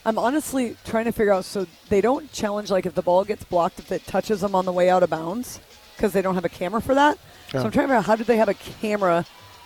I'm 0.05 0.19
honestly 0.19 0.77
trying 0.85 1.05
to 1.05 1.13
figure 1.13 1.33
out 1.33 1.45
so 1.45 1.67
they 1.89 2.01
don't 2.01 2.33
challenge 2.33 2.71
like 2.71 2.87
if 2.87 2.95
the 2.95 3.03
ball 3.03 3.25
gets 3.25 3.45
blocked 3.45 3.79
if 3.79 3.93
it 3.93 4.05
touches 4.07 4.41
them 4.41 4.55
on 4.55 4.65
the 4.65 4.73
way 4.73 4.91
out 4.91 5.03
of 5.05 5.11
bounds 5.11 5.61
because 5.97 6.13
they 6.13 6.23
don't 6.23 6.35
have 6.35 6.45
a 6.45 6.49
camera 6.49 6.81
for 6.83 6.95
that. 6.95 7.19
Yeah. 7.53 7.61
So 7.61 7.67
I'm 7.67 7.71
trying 7.71 7.71
to 7.71 7.81
figure 7.89 7.95
out 7.97 8.05
how 8.07 8.17
do 8.17 8.25
they 8.25 8.37
have 8.39 8.49
a 8.49 8.55
camera? 8.55 9.25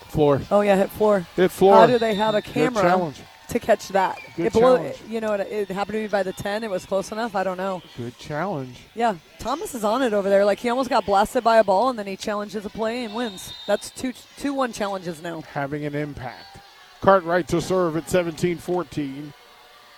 Floor. 0.08 0.40
Oh 0.50 0.60
yeah, 0.60 0.76
hit 0.76 0.90
floor. 0.90 1.26
Hit 1.36 1.50
floor. 1.50 1.74
How 1.76 1.86
do 1.86 1.98
they 1.98 2.14
have 2.14 2.34
a 2.34 2.42
camera 2.42 2.82
challenge. 2.82 3.20
To 3.58 3.64
catch 3.64 3.88
that? 3.88 4.18
Good 4.36 4.46
it 4.46 4.52
blew- 4.52 4.62
challenge. 4.76 4.96
you 5.08 5.20
know, 5.20 5.34
it, 5.34 5.46
it 5.50 5.68
happened 5.70 5.94
to 5.94 6.00
me 6.02 6.08
by 6.08 6.22
the 6.22 6.32
10. 6.32 6.64
It 6.64 6.70
was 6.70 6.84
close 6.86 7.12
enough. 7.12 7.34
I 7.34 7.44
don't 7.44 7.56
know. 7.56 7.82
Good 7.96 8.16
challenge. 8.18 8.78
Yeah, 8.94 9.16
Thomas 9.38 9.74
is 9.74 9.84
on 9.84 10.02
it 10.02 10.12
over 10.12 10.28
there. 10.28 10.44
Like 10.44 10.58
he 10.58 10.68
almost 10.68 10.90
got 10.90 11.06
blasted 11.06 11.44
by 11.44 11.58
a 11.58 11.64
ball, 11.64 11.88
and 11.90 11.98
then 11.98 12.06
he 12.06 12.16
challenges 12.16 12.64
a 12.64 12.70
play 12.70 13.04
and 13.04 13.14
wins. 13.14 13.52
That's 13.66 13.90
two 13.90 14.12
two 14.38 14.54
one 14.54 14.72
challenges 14.72 15.22
now. 15.22 15.40
Having 15.42 15.84
an 15.86 15.94
impact. 15.94 16.58
Cartwright 17.00 17.46
to 17.48 17.60
serve 17.60 17.96
at 17.96 18.06
17-14. 18.06 19.32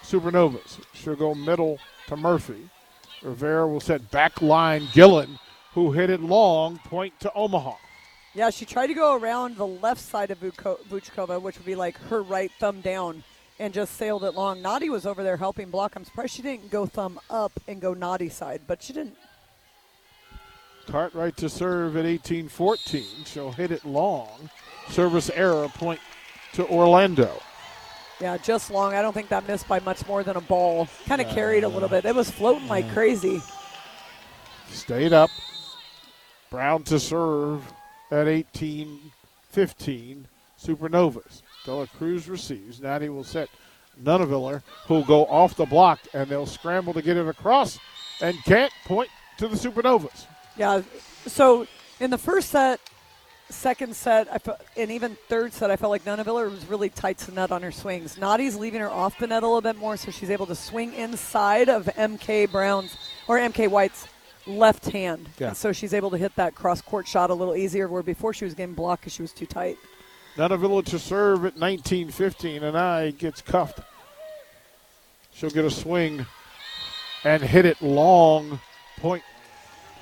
Supernovas. 0.03 0.81
She'll 0.93 1.15
go 1.17 1.35
middle 1.35 1.79
to 2.09 2.17
Murphy. 2.17 2.69
Rivera 3.23 3.67
will 3.67 3.81
set 3.81 4.11
back 4.11 4.41
line 4.43 4.89
Gillen, 4.93 5.39
who 5.75 5.93
hit 5.93 6.11
it 6.11 6.21
long, 6.21 6.79
point 6.79 7.19
to 7.21 7.33
Omaha. 7.35 7.75
Yeah, 8.35 8.51
she 8.51 8.65
tried 8.65 8.89
to 8.89 8.95
go 8.95 9.15
around 9.17 9.57
the 9.57 9.67
left 9.67 10.01
side 10.01 10.31
of 10.31 10.41
Vuko- 10.41 10.79
Vuchkova, 10.89 11.41
which 11.41 11.57
would 11.57 11.67
be 11.67 11.75
like 11.75 11.97
her 12.09 12.23
right 12.23 12.51
thumb 12.61 12.81
down, 12.81 13.25
and 13.59 13.75
just 13.75 13.97
sailed 13.97 14.25
it 14.25 14.35
long. 14.35 14.63
Nadi 14.63 14.89
was 14.89 15.07
over 15.07 15.23
there 15.23 15.37
helping 15.37 15.71
block. 15.71 15.97
I'm 15.97 16.05
surprised 16.05 16.35
she 16.35 16.43
didn't 16.43 16.71
go 16.71 16.87
thumb 16.87 17.19
up 17.29 17.53
and 17.67 17.81
go 17.81 17.95
Nadi 17.95 18.31
side, 18.31 18.63
but 18.67 18.83
she 18.83 18.93
didn't. 18.93 19.17
Cartwright 20.87 21.37
to 21.37 21.49
serve 21.49 21.97
at 21.97 22.05
18-14. 22.05 23.27
She'll 23.27 23.53
hit 23.53 23.71
it 23.71 23.85
long. 23.85 24.49
Service 24.89 25.31
error, 25.31 25.69
point 25.69 26.01
to 26.55 26.67
Orlando. 26.69 27.31
Yeah, 28.21 28.37
just 28.39 28.71
long. 28.71 28.95
I 28.95 29.03
don't 29.03 29.13
think 29.13 29.29
that 29.29 29.47
missed 29.47 29.69
by 29.69 29.81
much 29.81 30.07
more 30.07 30.25
than 30.25 30.37
a 30.37 30.41
ball. 30.41 30.89
Kind 31.07 31.21
of 31.21 31.29
carried 31.29 31.63
a 31.63 31.69
little 31.69 31.89
bit. 31.89 32.05
It 32.05 32.15
was 32.15 32.31
floating 32.31 32.67
like 32.69 32.91
crazy. 32.93 33.43
Stayed 34.71 35.13
up. 35.13 35.31
Brown 36.51 36.83
to 36.85 36.99
serve 36.99 37.73
at 38.11 38.27
18 38.27 39.13
15. 39.51 40.27
Supernovas. 40.61 41.43
Dela 41.69 41.87
Cruz 41.99 42.31
receives. 42.31 42.81
Natty 42.81 43.11
will 43.11 43.25
set 43.25 43.51
Nuneviller, 44.03 44.63
who'll 44.87 45.05
go 45.05 45.27
off 45.27 45.55
the 45.55 45.67
block, 45.67 45.99
and 46.15 46.27
they'll 46.31 46.47
scramble 46.47 46.95
to 46.95 47.03
get 47.03 47.19
it 47.19 47.29
across 47.29 47.79
and 48.23 48.43
can't 48.45 48.73
point 48.87 49.11
to 49.37 49.49
the 49.49 49.55
Supernovas. 49.55 50.25
Yeah. 50.57 50.81
So 51.27 51.67
in 52.01 52.09
the 52.09 52.17
first 52.17 52.49
set, 52.49 52.81
second 53.51 53.95
set, 53.95 54.33
I 54.33 54.39
felt, 54.39 54.63
and 54.79 54.91
even 54.91 55.15
third 55.29 55.53
set, 55.53 55.71
I 55.71 55.77
felt 55.77 55.91
like 55.91 56.07
Nuneviller 56.07 56.51
was 56.51 56.65
really 56.65 56.89
tight 56.89 57.19
to 57.19 57.27
the 57.27 57.33
net 57.33 57.53
on 57.53 57.61
her 57.61 57.71
swings. 57.71 58.17
Nadi's 58.17 58.57
leaving 58.57 58.81
her 58.81 58.89
off 58.89 59.19
the 59.19 59.27
net 59.27 59.43
a 59.43 59.47
little 59.47 59.61
bit 59.61 59.77
more, 59.77 59.99
so 59.99 60.11
she's 60.11 60.31
able 60.31 60.47
to 60.47 60.55
swing 60.55 60.95
inside 60.95 61.69
of 61.69 61.85
MK 61.85 62.51
Brown's 62.51 62.97
or 63.29 63.37
MK 63.39 63.69
White's 63.69 64.09
left 64.47 64.87
hand. 64.87 65.29
Yeah. 65.39 65.49
And 65.49 65.57
so 65.57 65.73
she's 65.73 65.93
able 65.93 66.09
to 66.13 66.17
hit 66.17 66.35
that 66.37 66.55
cross 66.55 66.81
court 66.81 67.07
shot 67.07 67.29
a 67.29 67.35
little 67.35 67.55
easier, 67.55 67.89
where 67.89 68.03
before 68.03 68.33
she 68.33 68.47
was 68.47 68.55
getting 68.55 68.75
blocked 68.75 69.03
because 69.03 69.13
she 69.13 69.21
was 69.21 69.33
too 69.33 69.45
tight. 69.45 69.77
Nuneviller 70.39 70.85
to 70.85 71.01
serve 71.01 71.45
at 71.45 71.57
19 71.57 72.13
15, 72.13 72.63
Anai 72.63 73.19
gets 73.19 73.43
cuffed. 73.43 73.81
She'll 75.35 75.51
get 75.51 75.65
a 75.65 75.71
swing 75.71 76.27
and 77.25 77.43
hit 77.43 77.67
it 77.67 77.83
long, 77.83 78.61
point 78.99 79.25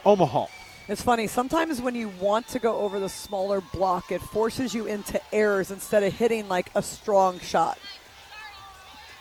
Omaha. 0.05 0.47
It's 0.89 1.01
funny. 1.01 1.27
Sometimes 1.27 1.81
when 1.81 1.95
you 1.95 2.11
want 2.21 2.49
to 2.49 2.59
go 2.59 2.77
over 2.77 3.01
the 3.01 3.09
smaller 3.09 3.63
block, 3.73 4.13
it 4.13 4.21
forces 4.21 4.75
you 4.75 4.85
into 4.85 5.19
errors 5.33 5.71
instead 5.71 6.03
of 6.03 6.13
hitting 6.13 6.49
like 6.49 6.71
a 6.75 6.83
strong 6.83 7.41
shot. 7.41 7.79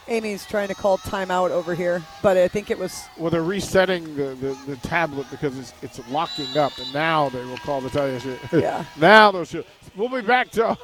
Amy's 0.08 0.46
trying 0.46 0.68
to 0.68 0.76
call 0.76 0.98
timeout 1.00 1.50
over 1.50 1.74
here, 1.74 2.02
but 2.22 2.38
I 2.38 2.48
think 2.48 2.70
it 2.70 2.78
was 2.78 3.06
Well, 3.18 3.32
they're 3.32 3.44
resetting 3.44 4.16
the, 4.16 4.36
the, 4.36 4.58
the 4.68 4.76
tablet 4.78 5.26
because 5.32 5.58
it's, 5.58 5.74
it's 5.82 6.10
locking 6.10 6.58
up, 6.58 6.78
and 6.78 6.94
now 6.94 7.30
they 7.30 7.44
will 7.44 7.58
call 7.58 7.82
the 7.82 7.90
you. 8.24 8.38
Yeah. 8.60 8.86
now 9.00 9.32
they'll 9.32 9.46
shoot. 9.46 9.66
We'll 9.96 10.10
be 10.10 10.22
back 10.22 10.52
to 10.52 10.78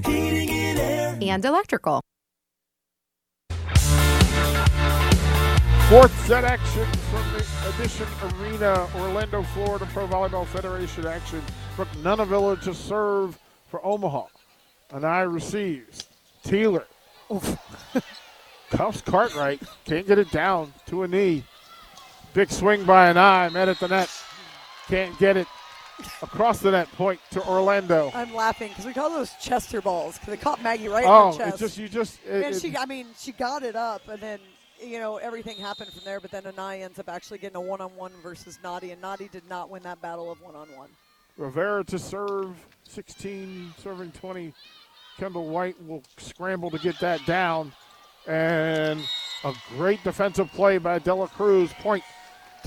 Heating 1.27 1.35
and 1.35 1.45
electrical. 1.45 2.01
Fourth 5.89 6.25
set 6.25 6.43
action 6.43 6.85
from 7.11 7.31
the 7.33 7.45
Addition 7.69 8.07
Arena, 8.41 8.87
Orlando, 8.95 9.43
Florida 9.43 9.85
Pro 9.93 10.07
Volleyball 10.07 10.45
Federation 10.45 11.05
action. 11.05 11.41
Brooke 11.75 11.87
Nuneviller 12.01 12.61
to 12.63 12.73
serve 12.73 13.37
for 13.67 13.85
Omaha. 13.85 14.25
Anai 14.91 15.31
receives. 15.31 16.09
Tealer. 16.43 16.85
Cuffs 18.69 19.01
Cartwright. 19.01 19.61
Can't 19.85 20.07
get 20.07 20.19
it 20.19 20.31
down 20.31 20.73
to 20.87 21.03
a 21.03 21.07
knee. 21.07 21.43
Big 22.33 22.51
swing 22.51 22.83
by 22.85 23.11
Anai. 23.13 23.51
Met 23.51 23.69
at 23.69 23.79
the 23.79 23.87
net. 23.87 24.09
Can't 24.87 25.17
get 25.19 25.35
it 25.35 25.47
across 26.21 26.59
the 26.59 26.71
net. 26.71 26.91
Point 26.93 27.19
to 27.31 27.45
Orlando. 27.47 28.11
I'm 28.13 28.33
laughing 28.33 28.69
because 28.69 28.85
we 28.85 28.93
call 28.93 29.09
those 29.09 29.31
Chester 29.41 29.81
balls 29.81 30.17
because 30.17 30.33
it 30.33 30.41
caught 30.41 30.61
Maggie 30.61 30.87
right 30.87 31.03
in 31.03 31.09
Oh, 31.09 31.31
the 31.31 31.37
chest. 31.37 31.49
it's 31.49 31.59
just 31.59 31.77
you 31.77 31.89
just. 31.89 32.19
It, 32.25 32.45
and 32.45 32.55
she, 32.61 32.75
I 32.77 32.85
mean, 32.85 33.07
she 33.17 33.31
got 33.31 33.63
it 33.63 33.75
up, 33.75 34.07
and 34.07 34.21
then 34.21 34.39
you 34.81 34.99
know 34.99 35.17
everything 35.17 35.57
happened 35.57 35.91
from 35.91 36.01
there. 36.05 36.19
But 36.19 36.31
then 36.31 36.43
Anai 36.43 36.81
ends 36.83 36.99
up 36.99 37.09
actually 37.09 37.39
getting 37.39 37.57
a 37.57 37.61
one-on-one 37.61 38.11
versus 38.23 38.59
Nadi, 38.63 38.91
and 38.93 39.01
Nadi 39.01 39.29
did 39.31 39.47
not 39.49 39.69
win 39.69 39.83
that 39.83 40.01
battle 40.01 40.31
of 40.31 40.41
one-on-one. 40.41 40.89
Rivera 41.37 41.83
to 41.85 41.99
serve, 41.99 42.55
16, 42.87 43.73
serving 43.77 44.11
20. 44.11 44.53
Kendall 45.19 45.47
White 45.49 45.75
will 45.85 46.03
scramble 46.17 46.69
to 46.71 46.79
get 46.79 46.99
that 46.99 47.23
down. 47.25 47.71
And 48.27 49.01
a 49.43 49.53
great 49.69 50.03
defensive 50.03 50.51
play 50.51 50.79
by 50.79 50.99
Dela 50.99 51.27
Cruz. 51.27 51.71
Point 51.79 52.03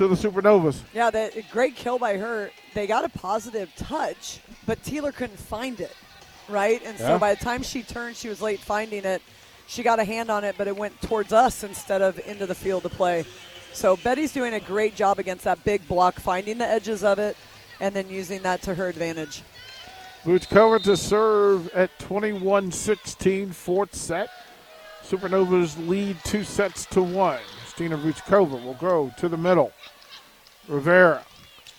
to 0.00 0.08
the 0.08 0.14
Supernovas. 0.14 0.80
Yeah, 0.94 1.10
that 1.10 1.34
great 1.50 1.76
kill 1.76 1.98
by 1.98 2.16
her. 2.16 2.50
They 2.72 2.86
got 2.86 3.04
a 3.04 3.10
positive 3.10 3.70
touch, 3.76 4.40
but 4.64 4.82
Tealer 4.82 5.12
couldn't 5.12 5.38
find 5.38 5.78
it, 5.78 5.94
right? 6.48 6.80
And 6.86 6.98
Yeah. 6.98 7.06
so 7.06 7.18
by 7.18 7.34
the 7.34 7.44
time 7.44 7.62
she 7.62 7.82
turned, 7.82 8.16
she 8.16 8.30
was 8.30 8.40
late 8.40 8.60
finding 8.60 9.04
it. 9.04 9.20
She 9.66 9.82
got 9.82 10.00
a 10.00 10.04
hand 10.04 10.30
on 10.30 10.42
it, 10.42 10.54
but 10.56 10.66
it 10.68 10.74
went 10.74 10.98
towards 11.02 11.34
us 11.34 11.64
instead 11.64 12.00
of 12.00 12.18
into 12.26 12.46
the 12.46 12.54
field 12.54 12.84
to 12.84 12.88
play. 12.88 13.26
So 13.74 13.98
Betty's 13.98 14.32
doing 14.32 14.54
a 14.54 14.60
great 14.60 14.96
job 14.96 15.18
against 15.18 15.44
that 15.44 15.62
big 15.64 15.86
block, 15.86 16.18
finding 16.18 16.56
the 16.56 16.66
edges 16.66 17.04
of 17.04 17.18
it, 17.18 17.36
and 17.78 17.94
then 17.94 18.08
using 18.08 18.40
that 18.40 18.62
to 18.62 18.74
her 18.76 18.88
advantage. 18.88 19.42
Vuchkova 20.24 20.82
to 20.84 20.96
serve 20.96 21.68
at 21.74 21.90
21 21.98 22.72
16, 22.72 23.52
fourth 23.52 23.94
set. 23.94 24.30
Supernovas 25.06 25.76
lead 25.86 26.16
two 26.24 26.42
sets 26.42 26.86
to 26.86 27.02
one. 27.02 27.40
Stina 27.80 27.96
Vuchkova 27.96 28.62
will 28.62 28.74
go 28.74 29.10
to 29.16 29.26
the 29.26 29.38
middle. 29.38 29.72
Rivera 30.68 31.24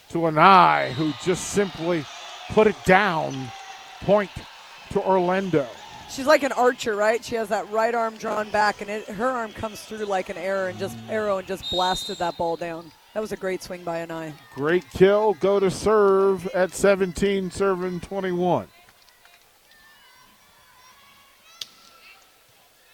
to 0.10 0.18
Anai 0.18 0.94
who 0.94 1.14
just 1.24 1.50
simply 1.50 2.04
put 2.50 2.66
it 2.66 2.76
down. 2.86 3.52
Point 4.00 4.32
to 4.94 5.00
Orlando. 5.00 5.68
She's 6.10 6.26
like 6.26 6.42
an 6.42 6.54
archer, 6.54 6.96
right? 6.96 7.24
She 7.24 7.36
has 7.36 7.50
that 7.50 7.70
right 7.70 7.94
arm 7.94 8.18
drawn 8.18 8.50
back, 8.50 8.82
and 8.82 8.90
it, 8.90 9.10
her 9.10 9.28
arm 9.28 9.54
comes 9.54 9.80
through 9.82 10.06
like 10.06 10.30
an 10.30 10.38
arrow 10.38 10.70
and 10.70 10.80
just 10.80 10.98
arrow 11.08 11.38
and 11.38 11.48
just 11.48 11.70
blasted 11.70 12.18
that 12.18 12.36
ball 12.36 12.56
down. 12.56 12.92
That 13.14 13.20
was 13.20 13.32
a 13.32 13.38
great 13.38 13.62
swing 13.62 13.84
by 13.84 14.04
Anai. 14.04 14.34
Great 14.56 14.90
kill. 14.90 15.36
Go 15.36 15.60
to 15.60 15.70
serve 15.70 16.48
at 16.48 16.74
17, 16.74 17.52
serving 17.52 18.00
21. 18.00 18.68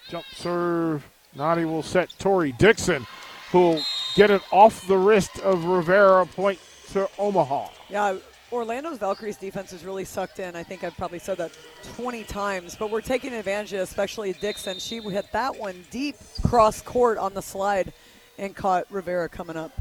Jump 0.09 0.25
serve. 0.35 1.07
Nadi 1.37 1.65
will 1.65 1.83
set 1.83 2.13
Tori 2.17 2.51
Dixon, 2.53 3.05
who'll 3.51 3.81
get 4.15 4.31
it 4.31 4.41
off 4.51 4.87
the 4.87 4.97
wrist 4.97 5.39
of 5.39 5.65
Rivera, 5.65 6.25
point 6.25 6.59
to 6.91 7.07
Omaha. 7.19 7.69
Yeah, 7.89 8.17
Orlando's 8.51 8.97
Valkyries 8.97 9.37
defense 9.37 9.71
is 9.73 9.83
really 9.83 10.05
sucked 10.05 10.39
in. 10.39 10.55
I 10.55 10.63
think 10.63 10.83
I've 10.83 10.97
probably 10.97 11.19
said 11.19 11.37
that 11.37 11.51
20 11.95 12.23
times, 12.23 12.75
but 12.75 12.89
we're 12.89 13.01
taking 13.01 13.33
advantage 13.33 13.73
of, 13.73 13.81
especially 13.81 14.33
Dixon. 14.33 14.79
She 14.79 14.99
hit 14.99 15.31
that 15.33 15.57
one 15.57 15.85
deep 15.91 16.15
cross 16.43 16.81
court 16.81 17.17
on 17.17 17.33
the 17.33 17.41
slide 17.41 17.93
and 18.37 18.55
caught 18.55 18.85
Rivera 18.89 19.29
coming 19.29 19.57
up. 19.57 19.71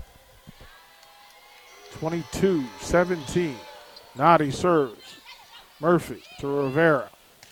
22 1.93 2.65
17. 2.81 3.57
Nadi 4.17 4.53
serves. 4.53 5.17
Murphy 5.81 6.23
to 6.41 6.47
Rivera. 6.47 7.09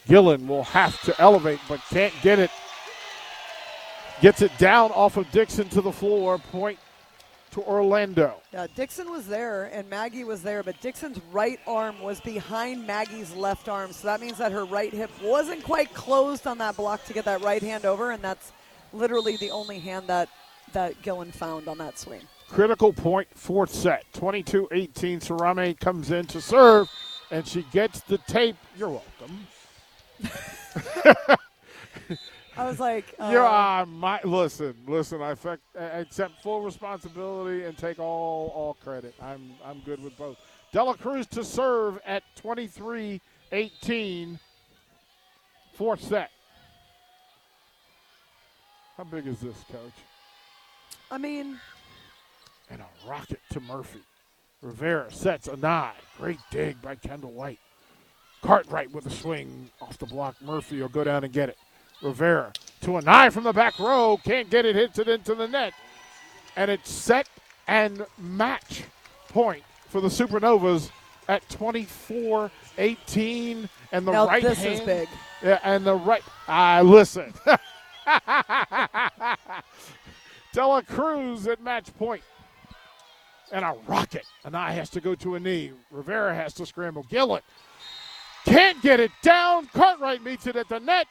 Gillen 0.06 0.46
will 0.48 0.64
have 0.64 1.00
to 1.02 1.18
elevate, 1.20 1.60
but 1.68 1.80
can't 1.90 2.12
get 2.22 2.38
it. 2.38 2.50
Gets 4.24 4.40
it 4.40 4.56
down 4.56 4.90
off 4.92 5.18
of 5.18 5.30
Dixon 5.32 5.68
to 5.68 5.82
the 5.82 5.92
floor. 5.92 6.38
Point 6.38 6.78
to 7.50 7.60
Orlando. 7.60 8.40
Yeah, 8.54 8.66
Dixon 8.74 9.10
was 9.10 9.26
there 9.26 9.64
and 9.64 9.86
Maggie 9.90 10.24
was 10.24 10.42
there, 10.42 10.62
but 10.62 10.80
Dixon's 10.80 11.20
right 11.30 11.60
arm 11.66 12.00
was 12.00 12.22
behind 12.22 12.86
Maggie's 12.86 13.36
left 13.36 13.68
arm. 13.68 13.92
So 13.92 14.06
that 14.06 14.22
means 14.22 14.38
that 14.38 14.50
her 14.50 14.64
right 14.64 14.90
hip 14.90 15.10
wasn't 15.22 15.62
quite 15.62 15.92
closed 15.92 16.46
on 16.46 16.56
that 16.56 16.74
block 16.74 17.04
to 17.04 17.12
get 17.12 17.26
that 17.26 17.42
right 17.42 17.60
hand 17.60 17.84
over, 17.84 18.12
and 18.12 18.24
that's 18.24 18.52
literally 18.94 19.36
the 19.36 19.50
only 19.50 19.78
hand 19.78 20.06
that, 20.06 20.30
that 20.72 21.02
Gillen 21.02 21.30
found 21.30 21.68
on 21.68 21.76
that 21.76 21.98
swing. 21.98 22.22
Critical 22.48 22.94
point, 22.94 23.28
fourth 23.34 23.74
set. 23.74 24.06
22 24.14 24.68
18. 24.72 25.20
Sarame 25.20 25.78
comes 25.78 26.12
in 26.12 26.24
to 26.28 26.40
serve, 26.40 26.88
and 27.30 27.46
she 27.46 27.66
gets 27.72 28.00
the 28.00 28.16
tape. 28.16 28.56
You're 28.74 28.88
welcome. 28.88 29.46
I 32.56 32.66
was 32.66 32.80
like, 32.80 33.14
uh, 33.18 33.30
Yeah, 33.32 33.48
I 33.48 33.84
might 33.84 34.24
listen. 34.24 34.74
Listen, 34.86 35.20
I 35.22 35.34
accept 35.76 36.42
full 36.42 36.62
responsibility 36.62 37.64
and 37.64 37.76
take 37.76 37.98
all 37.98 38.52
all 38.54 38.74
credit. 38.74 39.14
I'm 39.22 39.52
I'm 39.64 39.80
good 39.80 40.02
with 40.02 40.16
both. 40.16 40.36
Dela 40.72 40.96
Cruz 40.96 41.26
to 41.28 41.44
serve 41.44 42.00
at 42.04 42.24
23-18. 42.42 44.38
Fourth 45.74 46.02
set. 46.02 46.30
How 48.96 49.04
big 49.04 49.26
is 49.26 49.40
this, 49.40 49.64
coach? 49.70 49.92
I 51.10 51.18
mean, 51.18 51.58
And 52.70 52.80
a 52.80 53.08
rocket 53.08 53.40
to 53.50 53.60
Murphy. 53.60 54.00
Rivera 54.62 55.12
sets 55.12 55.46
Anai. 55.48 55.90
Great 56.18 56.38
dig 56.50 56.80
by 56.80 56.94
Kendall 56.94 57.32
White. 57.32 57.58
Cartwright 58.42 58.90
with 58.92 59.06
a 59.06 59.10
swing 59.10 59.70
off 59.80 59.98
the 59.98 60.06
block. 60.06 60.40
Murphy 60.42 60.80
will 60.80 60.88
go 60.88 61.04
down 61.04 61.24
and 61.24 61.32
get 61.32 61.48
it. 61.48 61.58
Rivera 62.04 62.52
to 62.82 62.90
Anai 62.90 63.32
from 63.32 63.44
the 63.44 63.52
back 63.52 63.78
row. 63.78 64.18
Can't 64.22 64.50
get 64.50 64.64
it. 64.64 64.76
Hits 64.76 64.98
it 64.98 65.08
into 65.08 65.34
the 65.34 65.48
net. 65.48 65.72
And 66.56 66.70
it's 66.70 66.90
set 66.90 67.28
and 67.66 68.04
match 68.18 68.84
point 69.28 69.64
for 69.88 70.00
the 70.00 70.08
Supernovas 70.08 70.90
at 71.28 71.48
24 71.48 72.50
18. 72.78 73.68
And 73.92 74.06
the 74.06 74.12
now 74.12 74.26
right 74.26 74.42
this 74.42 74.58
hand. 74.58 74.74
is 74.74 74.80
big. 74.80 75.08
Yeah, 75.42 75.58
and 75.64 75.84
the 75.84 75.94
right. 75.94 76.22
Ah, 76.46 76.82
listen. 76.84 77.32
Dela 80.52 80.82
Cruz 80.82 81.46
at 81.46 81.60
match 81.60 81.94
point. 81.96 82.22
And 83.52 83.64
a 83.64 83.74
rocket. 83.86 84.26
Anai 84.44 84.72
has 84.72 84.90
to 84.90 85.00
go 85.00 85.14
to 85.16 85.34
a 85.36 85.40
knee. 85.40 85.72
Rivera 85.90 86.34
has 86.34 86.54
to 86.54 86.66
scramble. 86.66 87.04
Gillett 87.04 87.42
can't 88.44 88.80
get 88.82 89.00
it 89.00 89.10
down. 89.22 89.66
Cartwright 89.66 90.22
meets 90.22 90.46
it 90.46 90.56
at 90.56 90.68
the 90.68 90.78
net. 90.78 91.06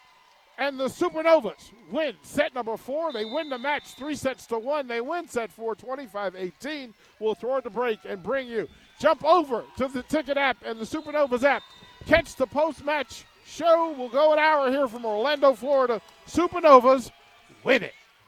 And 0.64 0.80
the 0.80 0.86
Supernovas 0.86 1.72
win 1.92 2.16
set 2.22 2.56
number 2.56 2.78
four. 2.78 3.12
They 3.12 3.26
win 3.26 3.50
the 3.50 3.58
match 3.58 3.96
three 3.96 4.16
sets 4.16 4.46
to 4.46 4.58
one. 4.58 4.88
They 4.88 5.02
win 5.02 5.28
set 5.28 5.52
four 5.52 5.76
25 5.76 6.38
18. 6.38 6.94
We'll 7.20 7.36
throw 7.36 7.58
it 7.58 7.64
to 7.64 7.70
break 7.70 8.00
and 8.08 8.24
bring 8.24 8.48
you. 8.48 8.70
Jump 8.98 9.26
over 9.26 9.66
to 9.76 9.90
the 9.90 10.04
ticket 10.04 10.38
app 10.38 10.56
and 10.66 10.80
the 10.80 10.86
Supernovas 10.86 11.44
app. 11.44 11.64
Catch 12.06 12.38
the 12.38 12.48
post 12.48 12.86
match 12.86 13.26
show. 13.46 13.94
We'll 13.98 14.08
go 14.08 14.32
an 14.32 14.40
hour 14.40 14.72
here 14.72 14.88
from 14.88 15.06
Orlando, 15.06 15.54
Florida. 15.54 16.02
Supernovas 16.28 17.12
win 17.66 17.84
it. 17.84 17.94